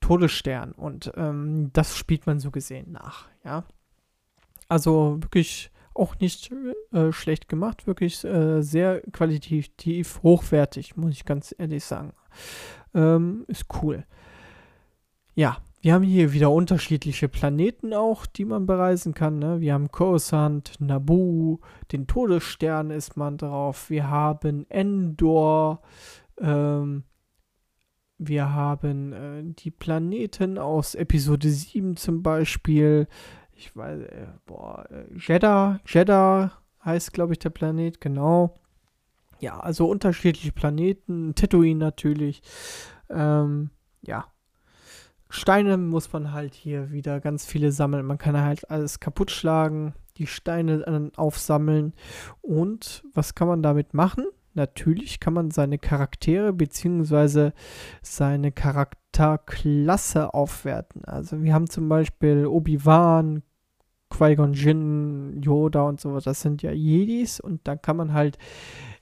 Todesstern 0.00 0.72
und 0.72 1.12
ähm, 1.16 1.70
das 1.74 1.96
spielt 1.96 2.26
man 2.26 2.40
so 2.40 2.50
gesehen 2.50 2.92
nach, 2.92 3.28
ja. 3.44 3.64
Also 4.68 5.18
wirklich 5.20 5.70
auch 5.94 6.18
nicht 6.20 6.50
äh, 6.92 7.12
schlecht 7.12 7.48
gemacht, 7.48 7.86
wirklich 7.86 8.24
äh, 8.24 8.62
sehr 8.62 9.02
qualitativ 9.12 10.22
hochwertig, 10.22 10.96
muss 10.96 11.12
ich 11.12 11.24
ganz 11.26 11.54
ehrlich 11.58 11.84
sagen. 11.84 12.14
Ähm, 12.94 13.44
ist 13.48 13.66
cool. 13.82 14.04
Ja, 15.34 15.58
wir 15.80 15.94
haben 15.94 16.04
hier 16.04 16.32
wieder 16.32 16.50
unterschiedliche 16.50 17.28
Planeten 17.28 17.94
auch, 17.94 18.26
die 18.26 18.44
man 18.44 18.66
bereisen 18.66 19.14
kann. 19.14 19.38
Ne? 19.38 19.60
Wir 19.60 19.74
haben 19.74 19.90
Coruscant, 19.90 20.74
Naboo, 20.78 21.60
den 21.92 22.06
Todesstern 22.06 22.90
ist 22.90 23.16
man 23.16 23.38
drauf. 23.38 23.88
Wir 23.88 24.10
haben 24.10 24.66
Endor. 24.68 25.80
Ähm, 26.38 27.04
wir 28.18 28.52
haben 28.52 29.12
äh, 29.12 29.42
die 29.44 29.70
Planeten 29.70 30.58
aus 30.58 30.94
Episode 30.94 31.48
7 31.48 31.96
zum 31.96 32.22
Beispiel 32.22 33.06
ich 33.60 33.76
weiß, 33.76 34.00
äh, 34.00 34.26
boah, 34.46 34.86
äh, 34.90 35.04
Jeddah, 35.16 35.80
Jeddah 35.86 36.52
heißt, 36.84 37.12
glaube 37.12 37.34
ich, 37.34 37.38
der 37.38 37.50
Planet, 37.50 38.00
genau. 38.00 38.58
Ja, 39.40 39.58
also 39.58 39.86
unterschiedliche 39.88 40.52
Planeten, 40.52 41.34
Tatooine 41.34 41.78
natürlich. 41.78 42.42
Ähm, 43.08 43.70
ja. 44.02 44.26
Steine 45.28 45.76
muss 45.76 46.12
man 46.12 46.32
halt 46.32 46.54
hier 46.54 46.90
wieder 46.90 47.20
ganz 47.20 47.46
viele 47.46 47.72
sammeln. 47.72 48.04
Man 48.04 48.18
kann 48.18 48.36
halt 48.40 48.68
alles 48.70 49.00
kaputt 49.00 49.30
schlagen, 49.30 49.94
die 50.16 50.26
Steine 50.26 51.12
aufsammeln. 51.16 51.94
Und 52.42 53.04
was 53.14 53.34
kann 53.34 53.48
man 53.48 53.62
damit 53.62 53.94
machen? 53.94 54.24
Natürlich 54.54 55.20
kann 55.20 55.32
man 55.32 55.50
seine 55.52 55.78
Charaktere 55.78 56.52
bzw. 56.52 57.52
seine 58.02 58.50
Charakterklasse 58.50 60.34
aufwerten. 60.34 61.04
Also 61.04 61.42
wir 61.42 61.54
haben 61.54 61.70
zum 61.70 61.88
Beispiel 61.88 62.46
Obi-Wan, 62.46 63.42
Qui-Gon 64.10 64.54
Jinn, 64.54 65.40
Yoda 65.40 65.82
und 65.82 66.00
so, 66.00 66.18
das 66.18 66.40
sind 66.40 66.62
ja 66.62 66.72
Jedis 66.72 67.38
und 67.38 67.60
da 67.68 67.76
kann 67.76 67.96
man 67.96 68.12
halt 68.12 68.38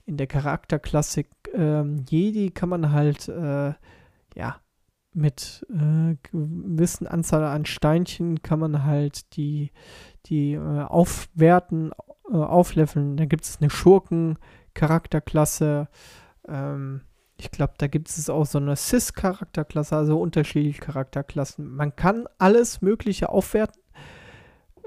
in 0.09 0.17
der 0.17 0.27
Charakterklassik 0.27 1.29
ähm, 1.53 2.03
Jedi 2.09 2.49
kann 2.49 2.69
man 2.69 2.91
halt 2.91 3.29
äh, 3.29 3.73
ja 4.35 4.59
mit 5.13 5.65
äh, 5.69 6.15
gewissen 6.23 7.05
Anzahl 7.07 7.43
an 7.43 7.65
Steinchen 7.65 8.41
kann 8.41 8.59
man 8.59 8.85
halt 8.85 9.35
die 9.35 9.71
die 10.25 10.53
äh, 10.53 10.81
aufwerten, 10.81 11.91
äh, 12.31 12.35
aufleveln. 12.35 13.17
Da 13.17 13.25
gibt 13.25 13.43
es 13.45 13.59
eine 13.59 13.69
Schurken-Charakterklasse. 13.69 15.89
Ähm, 16.47 17.01
ich 17.37 17.51
glaube, 17.51 17.73
da 17.77 17.85
gibt 17.87 18.09
es 18.09 18.29
auch 18.29 18.45
so 18.45 18.57
eine 18.57 18.75
Cis-Charakterklasse, 18.75 19.95
also 19.95 20.19
unterschiedliche 20.19 20.81
Charakterklassen. 20.81 21.69
Man 21.69 21.95
kann 21.95 22.25
alles 22.37 22.81
Mögliche 22.81 23.29
aufwerten. 23.29 23.81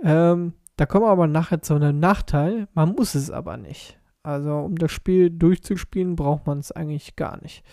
Ähm, 0.03 0.53
da 0.77 0.85
kommen 0.87 1.07
wir 1.07 1.11
aber 1.11 1.29
nachher 1.29 1.63
zu 1.63 1.75
einem 1.75 1.99
Nachteil. 1.99 2.69
Man 2.75 2.91
muss 2.91 3.15
es 3.15 3.31
aber 3.31 3.57
nicht. 3.57 3.99
Also, 4.23 4.57
um 4.59 4.77
das 4.77 4.93
Spiel 4.93 5.31
durchzuspielen, 5.31 6.17
braucht 6.17 6.47
man 6.47 6.59
es 6.59 6.71
eigentlich 6.73 7.17
gar 7.17 7.41
nicht. 7.43 7.65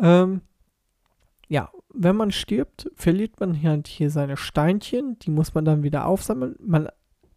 Ähm, 0.00 0.42
ja, 1.48 1.70
wenn 1.92 2.16
man 2.16 2.30
stirbt, 2.30 2.90
verliert 2.94 3.40
man 3.40 3.60
halt 3.62 3.88
hier 3.88 4.10
seine 4.10 4.36
Steinchen. 4.36 5.18
Die 5.18 5.30
muss 5.30 5.54
man 5.54 5.64
dann 5.64 5.82
wieder 5.82 6.06
aufsammeln. 6.06 6.56
Man, 6.60 6.88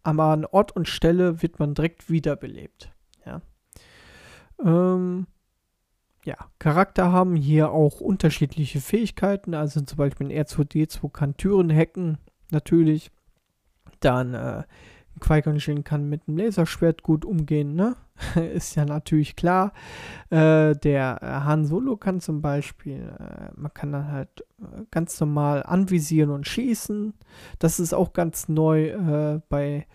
aber 0.02 0.24
an 0.24 0.44
Ort 0.44 0.74
und 0.74 0.88
Stelle 0.88 1.42
wird 1.42 1.58
man 1.58 1.74
direkt 1.74 2.08
wiederbelebt. 2.08 2.92
Ja. 3.26 3.42
Ähm, 4.64 5.26
ja, 6.24 6.36
Charakter 6.58 7.12
haben 7.12 7.36
hier 7.36 7.70
auch 7.70 8.00
unterschiedliche 8.00 8.80
Fähigkeiten. 8.80 9.54
Also 9.54 9.80
zum 9.80 9.96
Beispiel 9.96 10.28
ein 10.28 10.44
R2D2 10.44 11.10
kann 11.10 11.36
Türen 11.36 11.70
hacken, 11.70 12.18
natürlich. 12.50 13.10
Dann 14.00 14.34
äh, 14.34 14.62
Qui-Gon 15.20 15.56
Jinn 15.56 15.84
kann 15.84 16.08
mit 16.08 16.26
dem 16.26 16.36
Laserschwert 16.36 17.02
gut 17.02 17.24
umgehen, 17.24 17.74
ne? 17.74 17.96
Ist 18.54 18.74
ja 18.76 18.84
natürlich 18.84 19.36
klar. 19.36 19.72
Äh, 20.30 20.74
der 20.74 21.18
äh, 21.22 21.26
Han 21.44 21.66
Solo 21.66 21.96
kann 21.96 22.20
zum 22.20 22.40
Beispiel, 22.40 23.12
äh, 23.18 23.50
man 23.54 23.72
kann 23.74 23.92
dann 23.92 24.10
halt 24.10 24.44
äh, 24.60 24.84
ganz 24.90 25.18
normal 25.20 25.62
anvisieren 25.62 26.30
und 26.30 26.46
schießen. 26.46 27.14
Das 27.58 27.78
ist 27.78 27.92
auch 27.92 28.12
ganz 28.12 28.48
neu 28.48 28.88
äh, 28.88 29.40
bei, 29.48 29.86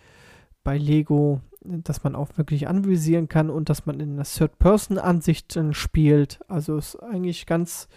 bei 0.63 0.77
Lego, 0.77 1.41
dass 1.63 2.03
man 2.03 2.15
auch 2.15 2.37
wirklich 2.37 2.67
anvisieren 2.67 3.27
kann 3.27 3.49
und 3.49 3.69
dass 3.69 3.85
man 3.85 3.99
in 3.99 4.15
der 4.15 4.25
Third-Person-Ansicht 4.25 5.59
spielt. 5.71 6.39
Also 6.47 6.77
ist 6.77 6.95
eigentlich 6.95 7.45
ganz, 7.45 7.87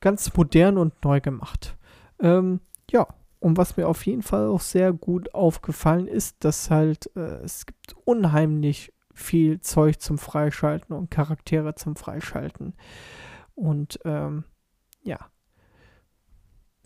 ganz 0.00 0.34
modern 0.36 0.78
und 0.78 1.04
neu 1.04 1.20
gemacht. 1.20 1.76
Ähm, 2.20 2.60
ja, 2.90 3.06
und 3.44 3.58
was 3.58 3.76
mir 3.76 3.86
auf 3.88 4.06
jeden 4.06 4.22
Fall 4.22 4.48
auch 4.48 4.62
sehr 4.62 4.94
gut 4.94 5.34
aufgefallen 5.34 6.06
ist, 6.06 6.36
dass 6.40 6.70
halt 6.70 7.14
äh, 7.14 7.42
es 7.44 7.66
gibt 7.66 7.94
unheimlich 8.06 8.90
viel 9.12 9.60
Zeug 9.60 10.00
zum 10.00 10.16
Freischalten 10.16 10.96
und 10.96 11.10
Charaktere 11.10 11.74
zum 11.74 11.94
Freischalten. 11.94 12.72
Und 13.54 14.00
ähm, 14.06 14.44
ja, 15.02 15.18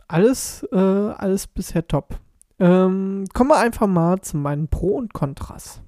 alles, 0.09 0.67
äh, 0.73 0.77
alles 0.77 1.47
bisher 1.47 1.87
top. 1.87 2.19
Ähm, 2.59 3.27
kommen 3.33 3.51
wir 3.51 3.61
einfach 3.61 3.87
mal 3.87 4.21
zu 4.21 4.37
meinen 4.37 4.67
Pro 4.67 4.97
und 4.97 5.15
Kontras. 5.15 5.81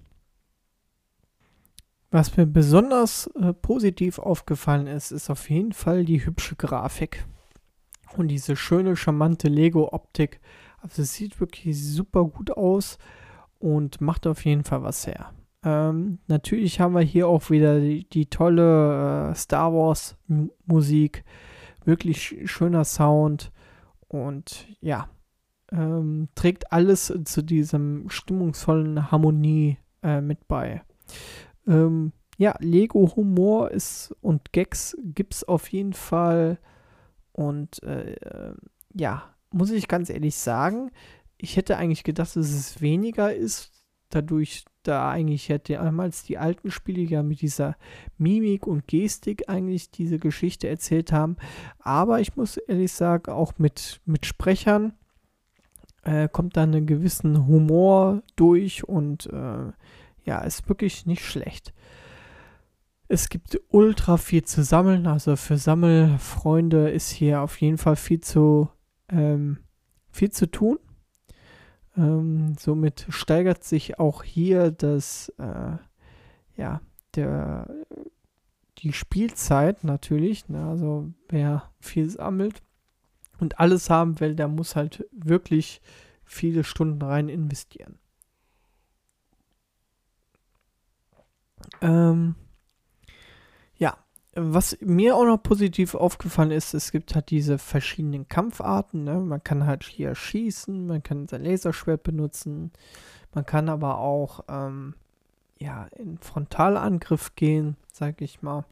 Was 2.12 2.36
mir 2.36 2.46
besonders 2.46 3.26
äh, 3.34 3.52
positiv 3.54 4.20
aufgefallen 4.20 4.86
ist, 4.86 5.10
ist 5.10 5.30
auf 5.30 5.50
jeden 5.50 5.72
Fall 5.72 6.04
die 6.04 6.24
hübsche 6.24 6.54
Grafik. 6.54 7.26
Und 8.16 8.28
diese 8.28 8.56
schöne, 8.56 8.96
charmante 8.96 9.48
Lego-Optik. 9.48 10.40
Also 10.78 11.02
es 11.02 11.14
sieht 11.14 11.40
wirklich 11.40 11.80
super 11.80 12.24
gut 12.24 12.50
aus 12.50 12.98
und 13.58 14.00
macht 14.00 14.26
auf 14.26 14.44
jeden 14.44 14.64
Fall 14.64 14.82
was 14.82 15.06
her. 15.06 15.32
Ähm, 15.62 16.18
natürlich 16.26 16.80
haben 16.80 16.94
wir 16.94 17.02
hier 17.02 17.28
auch 17.28 17.50
wieder 17.50 17.80
die, 17.80 18.08
die 18.08 18.26
tolle 18.26 19.30
äh, 19.30 19.34
Star 19.34 19.72
Wars 19.72 20.16
Musik. 20.66 21.24
Wirklich 21.84 22.50
schöner 22.50 22.84
Sound. 22.84 23.52
Und 24.08 24.66
ja, 24.80 25.08
ähm, 25.70 26.28
trägt 26.34 26.72
alles 26.72 27.12
zu 27.24 27.42
diesem 27.42 28.08
stimmungsvollen 28.08 29.10
Harmonie 29.10 29.78
äh, 30.02 30.20
mit 30.20 30.48
bei. 30.48 30.82
Ähm, 31.66 32.12
ja, 32.38 32.54
Lego-Humor 32.58 33.70
ist 33.70 34.14
und 34.22 34.52
Gags 34.52 34.96
gibt 35.04 35.34
es 35.34 35.44
auf 35.44 35.68
jeden 35.68 35.92
Fall. 35.92 36.58
Und 37.40 37.82
äh, 37.84 38.52
ja, 38.94 39.34
muss 39.50 39.70
ich 39.70 39.88
ganz 39.88 40.10
ehrlich 40.10 40.36
sagen, 40.36 40.90
ich 41.38 41.56
hätte 41.56 41.78
eigentlich 41.78 42.04
gedacht, 42.04 42.36
dass 42.36 42.36
es 42.36 42.82
weniger 42.82 43.34
ist, 43.34 43.72
dadurch, 44.10 44.64
da 44.82 45.10
eigentlich 45.10 45.48
hätte 45.48 45.74
damals 45.74 46.22
die 46.22 46.36
alten 46.36 46.70
Spiele 46.70 47.00
ja 47.00 47.22
mit 47.22 47.40
dieser 47.40 47.76
Mimik 48.18 48.66
und 48.66 48.86
Gestik 48.86 49.48
eigentlich 49.48 49.90
diese 49.90 50.18
Geschichte 50.18 50.68
erzählt 50.68 51.12
haben. 51.12 51.36
Aber 51.78 52.20
ich 52.20 52.36
muss 52.36 52.58
ehrlich 52.58 52.92
sagen, 52.92 53.32
auch 53.32 53.54
mit, 53.56 54.02
mit 54.04 54.26
Sprechern 54.26 54.92
äh, 56.02 56.28
kommt 56.28 56.58
da 56.58 56.64
einen 56.64 56.86
gewissen 56.86 57.46
Humor 57.46 58.22
durch 58.36 58.86
und 58.86 59.26
äh, 59.26 59.72
ja, 60.24 60.40
ist 60.42 60.68
wirklich 60.68 61.06
nicht 61.06 61.24
schlecht. 61.24 61.72
Es 63.12 63.28
gibt 63.28 63.60
ultra 63.70 64.18
viel 64.18 64.44
zu 64.44 64.62
sammeln, 64.62 65.08
also 65.08 65.34
für 65.34 65.56
Sammelfreunde 65.56 66.90
ist 66.90 67.10
hier 67.10 67.42
auf 67.42 67.60
jeden 67.60 67.76
Fall 67.76 67.96
viel 67.96 68.20
zu, 68.20 68.70
ähm, 69.08 69.58
viel 70.12 70.30
zu 70.30 70.48
tun. 70.48 70.78
Ähm, 71.96 72.54
somit 72.56 73.06
steigert 73.08 73.64
sich 73.64 73.98
auch 73.98 74.22
hier 74.22 74.70
das, 74.70 75.28
äh, 75.38 75.76
ja, 76.56 76.80
der, 77.16 77.68
die 78.78 78.92
Spielzeit 78.92 79.82
natürlich. 79.82 80.48
Ne? 80.48 80.64
Also 80.64 81.12
wer 81.28 81.72
viel 81.80 82.08
sammelt 82.08 82.62
und 83.40 83.58
alles 83.58 83.90
haben 83.90 84.20
will, 84.20 84.36
der 84.36 84.46
muss 84.46 84.76
halt 84.76 85.04
wirklich 85.10 85.82
viele 86.24 86.62
Stunden 86.62 87.02
rein 87.02 87.28
investieren. 87.28 87.98
Ähm, 91.80 92.36
was 94.34 94.78
mir 94.80 95.16
auch 95.16 95.24
noch 95.24 95.42
positiv 95.42 95.94
aufgefallen 95.94 96.52
ist, 96.52 96.74
es 96.74 96.92
gibt 96.92 97.14
halt 97.14 97.30
diese 97.30 97.58
verschiedenen 97.58 98.28
Kampfarten. 98.28 99.04
Ne? 99.04 99.18
Man 99.20 99.42
kann 99.42 99.66
halt 99.66 99.84
hier 99.84 100.14
schießen, 100.14 100.86
man 100.86 101.02
kann 101.02 101.26
sein 101.26 101.44
Laserschwert 101.44 102.02
benutzen, 102.02 102.70
man 103.34 103.44
kann 103.44 103.68
aber 103.68 103.98
auch 103.98 104.44
ähm, 104.48 104.94
ja, 105.58 105.86
in 105.96 106.18
Frontalangriff 106.18 107.34
gehen, 107.34 107.76
sag 107.92 108.20
ich 108.20 108.42
mal. 108.42 108.64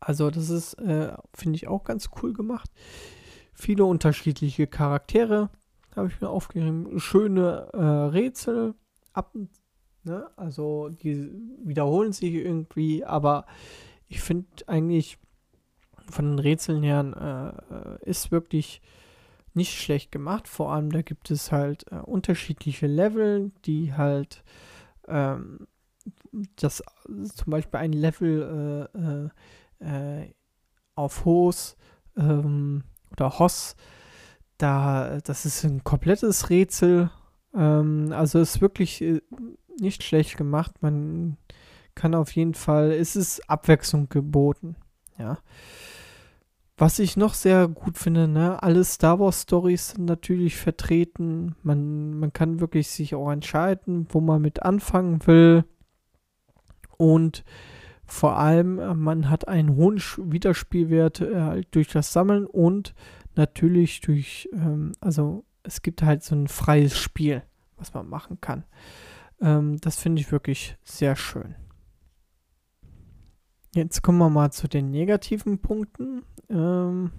Also 0.00 0.30
das 0.30 0.50
ist, 0.50 0.74
äh, 0.74 1.14
finde 1.32 1.56
ich, 1.56 1.68
auch 1.68 1.84
ganz 1.84 2.10
cool 2.22 2.32
gemacht. 2.32 2.70
Viele 3.54 3.84
unterschiedliche 3.84 4.66
Charaktere 4.66 5.50
habe 5.94 6.08
ich 6.08 6.20
mir 6.20 6.28
aufgeschrieben. 6.28 6.98
Schöne 6.98 7.68
äh, 7.72 7.78
Rätsel, 7.78 8.74
ab, 9.12 9.34
ne? 10.02 10.28
also 10.36 10.88
die 10.88 11.30
wiederholen 11.62 12.12
sich 12.12 12.34
irgendwie, 12.34 13.04
aber 13.04 13.46
ich 14.14 14.20
finde 14.20 14.46
eigentlich 14.68 15.18
von 16.08 16.24
den 16.24 16.38
Rätseln 16.38 16.82
her 16.82 17.98
äh, 18.00 18.08
ist 18.08 18.30
wirklich 18.30 18.80
nicht 19.54 19.80
schlecht 19.80 20.12
gemacht. 20.12 20.46
Vor 20.48 20.72
allem 20.72 20.90
da 20.90 21.02
gibt 21.02 21.30
es 21.30 21.50
halt 21.50 21.86
äh, 21.90 21.96
unterschiedliche 21.96 22.86
Level, 22.86 23.50
die 23.64 23.94
halt 23.94 24.44
ähm, 25.08 25.66
das 26.56 26.82
zum 27.34 27.50
Beispiel 27.50 27.80
ein 27.80 27.92
Level 27.92 28.88
äh, 28.94 29.84
äh, 29.88 30.22
äh 30.22 30.34
auf 30.96 31.24
Hos 31.24 31.76
ähm, 32.16 32.84
oder 33.10 33.40
Hoss, 33.40 33.74
da 34.58 35.18
das 35.24 35.44
ist 35.44 35.64
ein 35.64 35.82
komplettes 35.82 36.50
Rätsel. 36.50 37.10
Ähm, 37.52 38.12
also 38.12 38.38
ist 38.38 38.60
wirklich 38.60 39.02
äh, 39.02 39.20
nicht 39.80 40.04
schlecht 40.04 40.36
gemacht. 40.36 40.82
Man 40.82 41.36
kann 41.94 42.14
auf 42.14 42.32
jeden 42.32 42.54
Fall, 42.54 42.92
es 42.92 43.16
ist 43.16 43.48
Abwechslung 43.48 44.08
geboten. 44.08 44.76
Ja. 45.18 45.38
Was 46.76 46.98
ich 46.98 47.16
noch 47.16 47.34
sehr 47.34 47.68
gut 47.68 47.98
finde, 47.98 48.26
ne, 48.26 48.60
alle 48.62 48.82
Star 48.82 49.20
Wars 49.20 49.42
Stories 49.42 49.90
sind 49.90 50.06
natürlich 50.06 50.56
vertreten. 50.56 51.54
Man, 51.62 52.18
man 52.18 52.32
kann 52.32 52.58
wirklich 52.58 52.88
sich 52.88 53.14
auch 53.14 53.30
entscheiden, 53.30 54.08
wo 54.10 54.20
man 54.20 54.42
mit 54.42 54.62
anfangen 54.62 55.24
will. 55.26 55.64
Und 56.96 57.44
vor 58.04 58.38
allem, 58.38 58.78
äh, 58.78 58.94
man 58.94 59.30
hat 59.30 59.46
einen 59.46 59.76
hohen 59.76 59.98
Wiederspielwert 59.98 61.20
äh, 61.20 61.40
halt 61.40 61.74
durch 61.74 61.88
das 61.88 62.12
Sammeln 62.12 62.44
und 62.46 62.94
natürlich 63.36 64.00
durch, 64.00 64.48
ähm, 64.52 64.92
also 65.00 65.44
es 65.62 65.80
gibt 65.82 66.02
halt 66.02 66.22
so 66.22 66.34
ein 66.34 66.48
freies 66.48 66.98
Spiel, 66.98 67.42
was 67.76 67.94
man 67.94 68.08
machen 68.08 68.40
kann. 68.40 68.64
Ähm, 69.40 69.80
das 69.80 69.98
finde 69.98 70.20
ich 70.20 70.32
wirklich 70.32 70.76
sehr 70.82 71.16
schön. 71.16 71.54
Jetzt 73.74 74.02
kommen 74.02 74.18
wir 74.18 74.30
mal 74.30 74.52
zu 74.52 74.68
den 74.68 74.90
negativen 74.90 75.58
Punkten. 75.58 76.22
Ähm, 76.48 77.10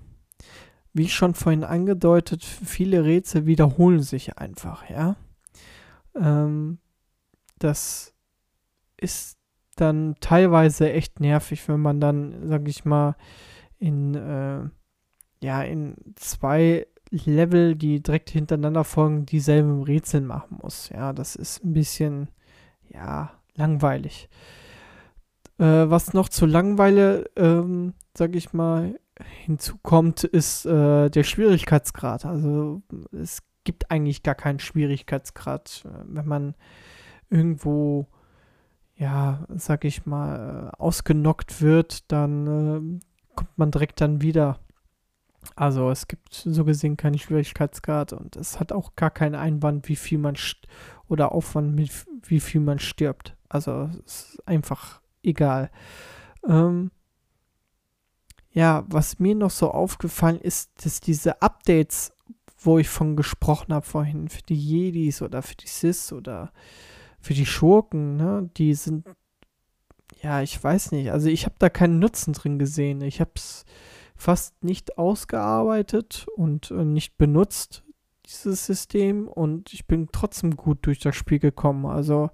wie 0.93 1.09
schon 1.09 1.33
vorhin 1.33 1.65
angedeutet, 1.65 2.43
viele 2.43 3.03
Rätsel 3.03 3.45
wiederholen 3.45 4.01
sich 4.01 4.37
einfach, 4.37 4.89
ja. 4.89 5.17
Ähm, 6.15 6.79
das 7.59 8.13
ist 8.95 9.37
dann 9.75 10.15
teilweise 10.21 10.91
echt 10.93 11.19
nervig, 11.19 11.67
wenn 11.67 11.81
man 11.81 11.99
dann, 11.99 12.47
sag 12.47 12.67
ich 12.69 12.85
mal, 12.85 13.17
in, 13.77 14.15
äh, 14.15 14.69
ja, 15.43 15.61
in 15.63 15.95
zwei 16.15 16.87
Level, 17.09 17.75
die 17.75 18.01
direkt 18.01 18.29
hintereinander 18.29 18.85
folgen, 18.85 19.25
dieselben 19.25 19.83
Rätsel 19.83 20.21
machen 20.21 20.59
muss. 20.61 20.87
Ja, 20.89 21.11
das 21.11 21.35
ist 21.35 21.63
ein 21.65 21.73
bisschen, 21.73 22.29
ja, 22.87 23.33
langweilig. 23.55 24.29
Äh, 25.57 25.89
was 25.89 26.13
noch 26.13 26.29
zu 26.29 26.45
Langweile, 26.45 27.29
ähm, 27.35 27.93
sag 28.17 28.35
ich 28.35 28.53
mal, 28.53 28.99
hinzukommt, 29.45 30.23
ist 30.23 30.65
äh, 30.65 31.09
der 31.09 31.23
Schwierigkeitsgrad. 31.23 32.25
Also 32.25 32.81
es 33.11 33.43
gibt 33.63 33.89
eigentlich 33.91 34.23
gar 34.23 34.35
keinen 34.35 34.59
Schwierigkeitsgrad. 34.59 35.85
Äh, 35.85 36.03
wenn 36.07 36.27
man 36.27 36.55
irgendwo 37.29 38.07
ja, 38.95 39.45
sag 39.49 39.85
ich 39.85 40.05
mal, 40.05 40.71
äh, 40.71 40.77
ausgenockt 40.77 41.61
wird, 41.61 42.11
dann 42.11 42.47
äh, 42.47 43.35
kommt 43.35 43.57
man 43.57 43.71
direkt 43.71 44.01
dann 44.01 44.21
wieder. 44.21 44.59
Also 45.55 45.91
es 45.91 46.07
gibt 46.07 46.33
so 46.33 46.65
gesehen 46.65 46.97
keinen 46.97 47.19
Schwierigkeitsgrad 47.19 48.13
und 48.13 48.35
es 48.35 48.59
hat 48.59 48.71
auch 48.71 48.95
gar 48.95 49.11
keinen 49.11 49.35
Einwand, 49.35 49.87
wie 49.89 49.95
viel 49.95 50.17
man 50.17 50.35
oder 51.07 51.33
Aufwand 51.33 51.75
mit 51.75 51.91
wie 52.23 52.39
viel 52.39 52.61
man 52.61 52.79
stirbt. 52.79 53.35
Also 53.47 53.91
es 54.05 54.33
ist 54.33 54.47
einfach 54.47 55.01
egal. 55.25 55.71
Ähm, 56.47 56.91
ja, 58.51 58.85
was 58.88 59.19
mir 59.19 59.35
noch 59.35 59.51
so 59.51 59.71
aufgefallen 59.71 60.39
ist, 60.39 60.85
dass 60.85 61.01
diese 61.01 61.41
Updates, 61.41 62.13
wo 62.57 62.77
ich 62.77 62.88
von 62.88 63.15
gesprochen 63.15 63.73
habe 63.73 63.85
vorhin, 63.85 64.29
für 64.29 64.43
die 64.43 64.55
Jedis 64.55 65.21
oder 65.21 65.41
für 65.41 65.55
die 65.55 65.67
Sis 65.67 66.13
oder 66.13 66.51
für 67.19 67.33
die 67.33 67.45
Schurken, 67.45 68.15
ne, 68.15 68.49
die 68.55 68.73
sind, 68.73 69.05
ja, 70.21 70.41
ich 70.41 70.63
weiß 70.63 70.91
nicht, 70.91 71.11
also 71.11 71.27
ich 71.27 71.45
habe 71.45 71.55
da 71.59 71.69
keinen 71.69 71.99
Nutzen 71.99 72.33
drin 72.33 72.57
gesehen. 72.57 73.01
Ich 73.01 73.19
habe 73.19 73.31
es 73.35 73.65
fast 74.15 74.63
nicht 74.63 74.97
ausgearbeitet 74.97 76.25
und 76.35 76.71
äh, 76.71 76.85
nicht 76.85 77.17
benutzt, 77.17 77.83
dieses 78.25 78.65
System, 78.65 79.27
und 79.27 79.73
ich 79.73 79.85
bin 79.85 80.09
trotzdem 80.11 80.55
gut 80.55 80.79
durch 80.85 80.99
das 80.99 81.15
Spiel 81.15 81.39
gekommen. 81.39 81.85
Also, 81.85 82.29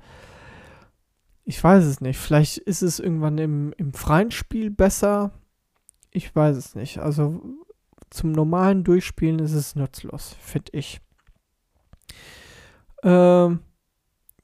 ich 1.43 1.63
weiß 1.63 1.83
es 1.85 2.01
nicht. 2.01 2.17
Vielleicht 2.17 2.57
ist 2.59 2.81
es 2.81 2.99
irgendwann 2.99 3.37
im, 3.37 3.73
im 3.77 3.93
freien 3.93 4.31
Spiel 4.31 4.69
besser. 4.69 5.31
Ich 6.11 6.35
weiß 6.35 6.55
es 6.57 6.75
nicht. 6.75 6.99
Also, 6.99 7.41
zum 8.09 8.31
normalen 8.31 8.83
Durchspielen 8.83 9.39
ist 9.39 9.53
es 9.53 9.75
nutzlos, 9.75 10.35
finde 10.39 10.71
ich. 10.73 11.01
Ähm, 13.03 13.59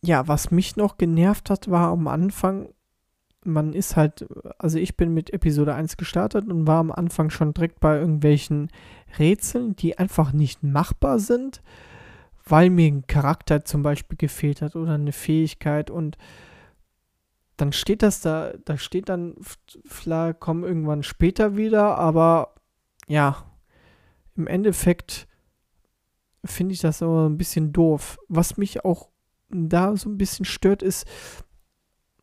ja, 0.01 0.27
was 0.27 0.51
mich 0.51 0.75
noch 0.75 0.97
genervt 0.97 1.49
hat, 1.49 1.69
war 1.69 1.89
am 1.89 2.07
Anfang, 2.07 2.69
man 3.43 3.73
ist 3.73 3.95
halt, 3.95 4.27
also 4.57 4.77
ich 4.77 4.97
bin 4.97 5.13
mit 5.13 5.33
Episode 5.33 5.73
1 5.73 5.97
gestartet 5.97 6.47
und 6.49 6.67
war 6.67 6.79
am 6.79 6.91
Anfang 6.91 7.29
schon 7.29 7.53
direkt 7.53 7.79
bei 7.79 7.97
irgendwelchen 7.97 8.69
Rätseln, 9.17 9.75
die 9.75 9.97
einfach 9.97 10.33
nicht 10.33 10.63
machbar 10.63 11.19
sind, 11.19 11.62
weil 12.45 12.69
mir 12.69 12.88
ein 12.88 13.07
Charakter 13.07 13.65
zum 13.65 13.83
Beispiel 13.83 14.17
gefehlt 14.17 14.62
hat 14.62 14.75
oder 14.75 14.93
eine 14.93 15.12
Fähigkeit 15.12 15.89
und 15.89 16.17
dann 17.57 17.73
steht 17.73 18.03
das 18.03 18.21
da, 18.21 18.53
da 18.65 18.77
steht 18.77 19.09
dann, 19.09 19.35
vielleicht 19.85 20.39
kommen 20.39 20.63
irgendwann 20.63 21.03
später 21.03 21.57
wieder, 21.57 21.97
aber 21.97 22.55
ja, 23.07 23.51
im 24.35 24.47
Endeffekt 24.47 25.27
finde 26.45 26.73
ich 26.73 26.81
das 26.81 27.01
aber 27.01 27.27
ein 27.27 27.37
bisschen 27.37 27.73
doof. 27.73 28.19
Was 28.27 28.57
mich 28.57 28.85
auch 28.85 29.09
da 29.49 29.95
so 29.97 30.09
ein 30.09 30.17
bisschen 30.17 30.45
stört, 30.45 30.83
ist, 30.83 31.07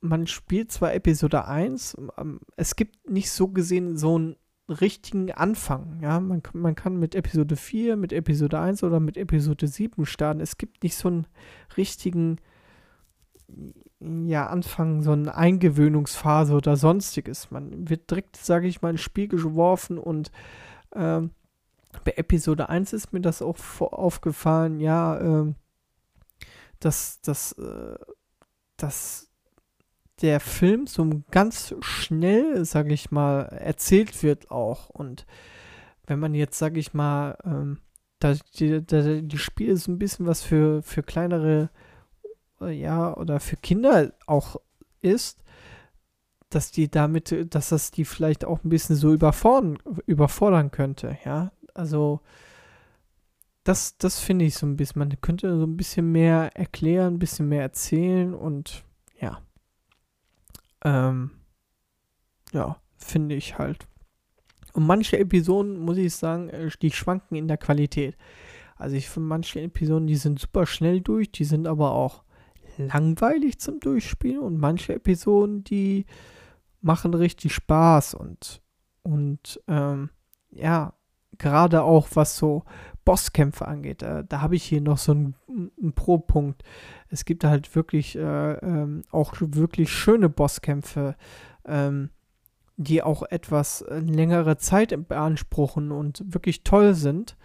man 0.01 0.27
spielt 0.27 0.71
zwar 0.71 0.95
Episode 0.95 1.47
1, 1.47 1.97
ähm, 2.19 2.41
es 2.57 2.77
gibt 2.77 3.11
nicht 3.11 3.31
so 3.31 3.49
gesehen 3.49 3.97
so 3.97 4.17
einen 4.17 4.37
richtigen 4.69 5.33
Anfang. 5.33 6.01
Ja, 6.01 6.21
man, 6.21 6.43
man 6.53 6.75
kann 6.75 6.97
mit 6.99 7.15
Episode 7.15 7.57
4, 7.57 7.97
mit 7.97 8.13
Episode 8.13 8.61
1 8.61 8.83
oder 8.83 9.01
mit 9.01 9.17
Episode 9.17 9.67
7 9.67 10.07
starten. 10.07 10.41
Es 10.41 10.59
gibt 10.59 10.83
nicht 10.83 10.97
so 10.97 11.09
einen 11.09 11.27
richtigen 11.77 12.39
ja, 14.01 14.47
Anfang, 14.47 15.03
so 15.03 15.13
eine 15.13 15.35
Eingewöhnungsphase 15.35 16.55
oder 16.55 16.77
sonstiges. 16.77 17.51
Man 17.51 17.89
wird 17.89 18.11
direkt, 18.11 18.37
sage 18.37 18.67
ich 18.67 18.83
mal, 18.83 18.91
ins 18.91 19.01
Spiel 19.01 19.29
geworfen 19.29 19.99
und 19.99 20.31
ähm, 20.95 21.31
bei 22.05 22.13
Episode 22.17 22.69
1 22.69 22.93
ist 22.93 23.13
mir 23.13 23.21
das 23.21 23.41
auch 23.41 23.57
aufgefallen, 23.81 24.81
ja, 24.81 25.21
ähm, 25.21 25.55
dass, 26.81 27.21
dass, 27.21 27.53
äh, 27.53 27.97
dass 28.77 29.31
der 30.21 30.41
Film 30.41 30.87
so 30.87 31.23
ganz 31.31 31.75
schnell, 31.81 32.65
sage 32.65 32.93
ich 32.93 33.11
mal, 33.11 33.43
erzählt 33.43 34.23
wird 34.23 34.51
auch. 34.51 34.91
Und 34.91 35.27
wenn 36.07 36.19
man 36.19 36.35
jetzt, 36.35 36.59
sage 36.59 36.79
ich 36.79 36.95
mal, 36.95 37.37
ähm, 37.45 37.79
da 38.19 38.35
die, 38.59 38.85
da 38.85 39.03
die 39.03 39.39
Spiele 39.39 39.77
so 39.77 39.91
ein 39.91 39.99
bisschen 39.99 40.27
was 40.27 40.43
für, 40.43 40.83
für 40.83 41.03
kleinere, 41.03 41.71
ja, 42.61 43.17
oder 43.17 43.41
für 43.41 43.57
Kinder 43.57 44.13
auch 44.27 44.57
ist, 45.01 45.43
dass 46.51 46.71
die 46.71 46.91
damit, 46.91 47.55
dass 47.55 47.71
das 47.71 47.91
die 47.91 48.05
vielleicht 48.05 48.45
auch 48.45 48.63
ein 48.65 48.69
bisschen 48.69 48.97
so 48.97 49.13
überfordern, 49.13 49.79
überfordern 50.07 50.71
könnte, 50.71 51.19
ja. 51.25 51.53
Also, 51.75 52.21
das, 53.65 53.97
das 53.99 54.21
finde 54.21 54.45
ich 54.45 54.55
so 54.55 54.67
ein 54.67 54.77
bisschen. 54.77 54.99
Man 54.99 55.21
könnte 55.21 55.57
so 55.59 55.65
ein 55.65 55.77
bisschen 55.77 56.13
mehr 56.13 56.51
erklären, 56.55 57.15
ein 57.15 57.19
bisschen 57.19 57.49
mehr 57.49 57.63
erzählen 57.63 58.35
und 58.35 58.85
ja. 59.21 59.41
Ähm, 60.85 61.31
ja, 62.53 62.77
finde 62.97 63.35
ich 63.35 63.59
halt. 63.59 63.89
Und 64.75 64.87
manche 64.87 65.19
Episoden, 65.19 65.79
muss 65.79 65.97
ich 65.97 66.15
sagen, 66.15 66.51
äh, 66.51 66.71
die 66.83 66.91
schwanken 66.91 67.37
in 67.37 67.49
der 67.49 67.57
Qualität. 67.57 68.17
Also 68.77 68.97
ich 68.97 69.09
finde 69.09 69.29
manche 69.29 69.61
Episoden, 69.61 70.07
die 70.07 70.17
sind 70.17 70.39
super 70.39 70.67
schnell 70.67 71.01
durch, 71.01 71.31
die 71.31 71.45
sind 71.45 71.67
aber 71.67 71.93
auch 71.93 72.24
langweilig 72.79 73.59
zum 73.59 73.81
Durchspielen 73.81 74.41
und 74.41 74.59
manche 74.59 74.95
Episoden, 74.95 75.65
die 75.65 76.07
machen 76.81 77.15
richtig 77.15 77.55
Spaß 77.55 78.15
und, 78.15 78.61
und 79.03 79.61
ähm, 79.69 80.11
ja, 80.51 80.95
gerade 81.39 81.83
auch 81.83 82.09
was 82.15 82.37
so 82.37 82.65
Bosskämpfe 83.05 83.67
angeht, 83.67 84.03
äh, 84.03 84.25
da 84.27 84.41
habe 84.41 84.57
ich 84.57 84.65
hier 84.65 84.81
noch 84.81 84.99
so 84.99 85.13
einen, 85.13 85.35
einen 85.49 85.93
Pro-Punkt. 85.95 86.63
Es 87.09 87.25
gibt 87.25 87.45
halt 87.45 87.75
wirklich 87.75 88.17
äh, 88.17 88.53
ähm, 88.55 89.03
auch 89.11 89.35
wirklich 89.39 89.91
schöne 89.91 90.29
Bosskämpfe, 90.29 91.17
ähm, 91.67 92.11
die 92.77 93.03
auch 93.03 93.23
etwas 93.23 93.83
äh, 93.83 93.99
längere 93.99 94.57
Zeit 94.57 95.09
beanspruchen 95.09 95.93
und 95.93 96.23
wirklich 96.27 96.65
toll 96.65 96.95
sind. 96.95 97.37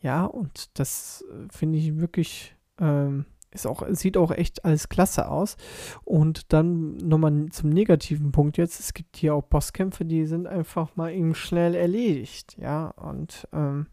Ja, 0.00 0.24
und 0.24 0.78
das 0.78 1.24
äh, 1.30 1.48
finde 1.52 1.78
ich 1.78 1.98
wirklich 1.98 2.54
ähm, 2.80 3.26
ist 3.50 3.66
auch, 3.66 3.82
sieht 3.90 4.16
auch 4.16 4.30
echt 4.30 4.64
alles 4.64 4.88
klasse 4.88 5.28
aus. 5.28 5.56
Und 6.04 6.52
dann 6.52 6.96
nochmal 6.96 7.46
zum 7.50 7.70
negativen 7.70 8.32
Punkt 8.32 8.58
jetzt. 8.58 8.80
Es 8.80 8.94
gibt 8.94 9.16
hier 9.16 9.34
auch 9.34 9.42
Bosskämpfe, 9.42 10.04
die 10.04 10.26
sind 10.26 10.46
einfach 10.46 10.96
mal 10.96 11.12
eben 11.12 11.34
schnell 11.34 11.74
erledigt. 11.74 12.56
Ja, 12.60 12.88
und 12.88 13.48
ähm, 13.52 13.86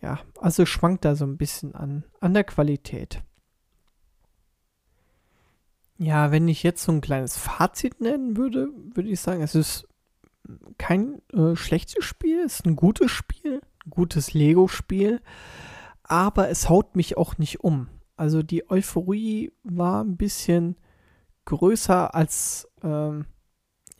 ja, 0.00 0.20
also 0.40 0.66
schwankt 0.66 1.04
da 1.04 1.16
so 1.16 1.24
ein 1.24 1.36
bisschen 1.36 1.74
an, 1.74 2.04
an 2.20 2.34
der 2.34 2.44
Qualität. 2.44 3.22
Ja, 5.98 6.30
wenn 6.30 6.46
ich 6.46 6.62
jetzt 6.62 6.82
so 6.82 6.92
ein 6.92 7.00
kleines 7.00 7.38
Fazit 7.38 8.00
nennen 8.00 8.36
würde, 8.36 8.68
würde 8.94 9.08
ich 9.08 9.20
sagen, 9.20 9.42
es 9.42 9.54
ist 9.54 9.88
kein 10.78 11.22
äh, 11.32 11.56
schlechtes 11.56 12.04
Spiel, 12.04 12.40
es 12.44 12.60
ist 12.60 12.66
ein 12.66 12.76
gutes 12.76 13.10
Spiel, 13.10 13.62
ein 13.84 13.90
gutes 13.90 14.34
Lego-Spiel, 14.34 15.20
aber 16.02 16.50
es 16.50 16.68
haut 16.68 16.94
mich 16.96 17.16
auch 17.16 17.38
nicht 17.38 17.60
um. 17.60 17.88
Also 18.16 18.42
die 18.42 18.68
Euphorie 18.70 19.52
war 19.62 20.02
ein 20.02 20.16
bisschen 20.16 20.76
größer 21.44 22.14
als, 22.14 22.68
ähm, 22.82 23.26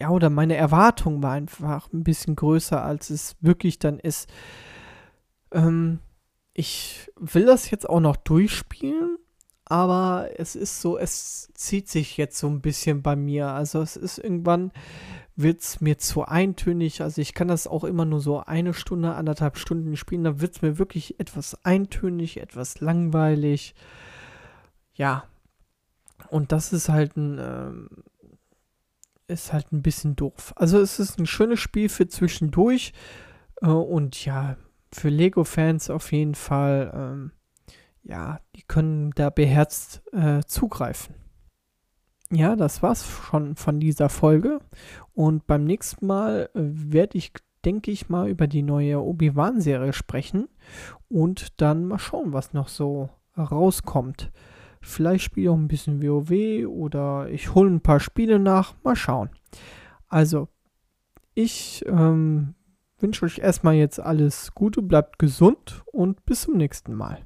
ja, 0.00 0.11
oder 0.11 0.31
meine 0.31 0.57
Erwartung 0.57 1.22
war 1.22 1.33
einfach 1.33 1.92
ein 1.92 2.05
bisschen 2.05 2.37
größer, 2.37 2.83
als 2.83 3.11
es 3.11 3.37
wirklich 3.40 3.79
dann 3.79 3.98
ist. 3.98 4.29
Ähm, 5.52 6.00
ich 6.52 7.11
will 7.16 7.46
das 7.46 7.70
jetzt 7.70 7.88
auch 7.88 8.00
noch 8.00 8.16
durchspielen, 8.16 9.18
aber 9.66 10.31
es 10.37 10.57
ist 10.57 10.81
so, 10.81 10.96
es 10.96 11.50
zieht 11.55 11.88
sich 11.88 12.16
jetzt 12.16 12.38
so 12.38 12.46
ein 12.46 12.61
bisschen 12.61 13.02
bei 13.02 13.16
mir. 13.16 13.48
Also 13.48 13.81
es 13.83 13.96
ist 13.96 14.18
irgendwann, 14.18 14.72
wird 15.37 15.61
es 15.61 15.81
mir 15.81 15.99
zu 15.99 16.25
eintönig. 16.25 17.03
Also 17.03 17.20
ich 17.20 17.35
kann 17.35 17.49
das 17.49 17.66
auch 17.66 17.85
immer 17.85 18.07
nur 18.07 18.20
so 18.20 18.40
eine 18.40 18.72
Stunde, 18.72 19.14
anderthalb 19.14 19.59
Stunden 19.59 19.96
spielen. 19.96 20.25
Da 20.25 20.40
wird 20.40 20.57
es 20.57 20.62
mir 20.62 20.79
wirklich 20.79 21.20
etwas 21.20 21.64
eintönig, 21.64 22.38
etwas 22.40 22.81
langweilig. 22.81 23.75
Ja. 24.94 25.25
Und 26.31 26.53
das 26.53 26.72
ist 26.72 26.88
halt 26.88 27.16
ein, 27.16 27.38
ähm, 27.38 27.88
ist 29.29 29.53
halt 29.53 29.72
ein 29.72 29.83
bisschen 29.83 30.16
doof. 30.16 30.55
Also 30.57 30.81
es 30.81 30.99
ist 30.99 31.18
ein 31.18 31.27
schönes 31.27 31.61
Spiel 31.61 31.90
für 31.90 32.09
zwischendurch. 32.09 32.94
Äh, 33.61 33.68
und 33.68 34.25
ja, 34.25 34.57
für 34.90 35.11
Lego-Fans 35.11 35.90
auf 35.90 36.12
jeden 36.12 36.35
Fall, 36.35 36.90
ähm, 36.94 37.33
ja, 38.03 38.40
die 38.55 38.62
können 38.62 39.11
da 39.11 39.29
beherzt 39.29 40.03
äh, 40.12 40.42
zugreifen. 40.46 41.26
Ja, 42.37 42.55
das 42.55 42.83
war's 42.83 43.09
schon 43.09 43.57
von 43.57 43.81
dieser 43.81 44.11
Folge. 44.11 44.61
Und 45.14 45.46
beim 45.46 45.64
nächsten 45.64 46.07
Mal 46.07 46.51
äh, 46.53 46.61
werde 46.61 47.16
ich, 47.16 47.33
denke 47.64 47.90
ich 47.90 48.11
mal, 48.11 48.29
über 48.29 48.46
die 48.46 48.61
neue 48.61 49.01
Obi-Wan-Serie 49.01 49.94
sprechen 49.94 50.46
und 51.09 51.59
dann 51.62 51.87
mal 51.87 51.99
schauen, 51.99 52.35
was 52.35 52.53
noch 52.53 52.68
so 52.68 53.09
rauskommt. 53.38 54.33
Vielleicht 54.83 55.25
spiele 55.25 55.44
ich 55.44 55.49
auch 55.49 55.57
ein 55.57 55.66
bisschen 55.66 56.03
WoW 56.03 56.66
oder 56.68 57.31
ich 57.31 57.55
hole 57.55 57.70
ein 57.70 57.81
paar 57.81 58.01
Spiele 58.01 58.38
nach. 58.38 58.75
Mal 58.85 58.96
schauen. 58.96 59.31
Also, 60.07 60.49
ich 61.33 61.87
ähm, 61.88 62.55
wünsche 62.99 63.25
euch 63.25 63.38
erstmal 63.38 63.77
jetzt 63.77 63.99
alles 63.99 64.55
Gute, 64.55 64.83
bleibt 64.83 65.18
gesund 65.18 65.83
und 65.90 66.27
bis 66.27 66.42
zum 66.42 66.59
nächsten 66.59 66.92
Mal. 66.92 67.25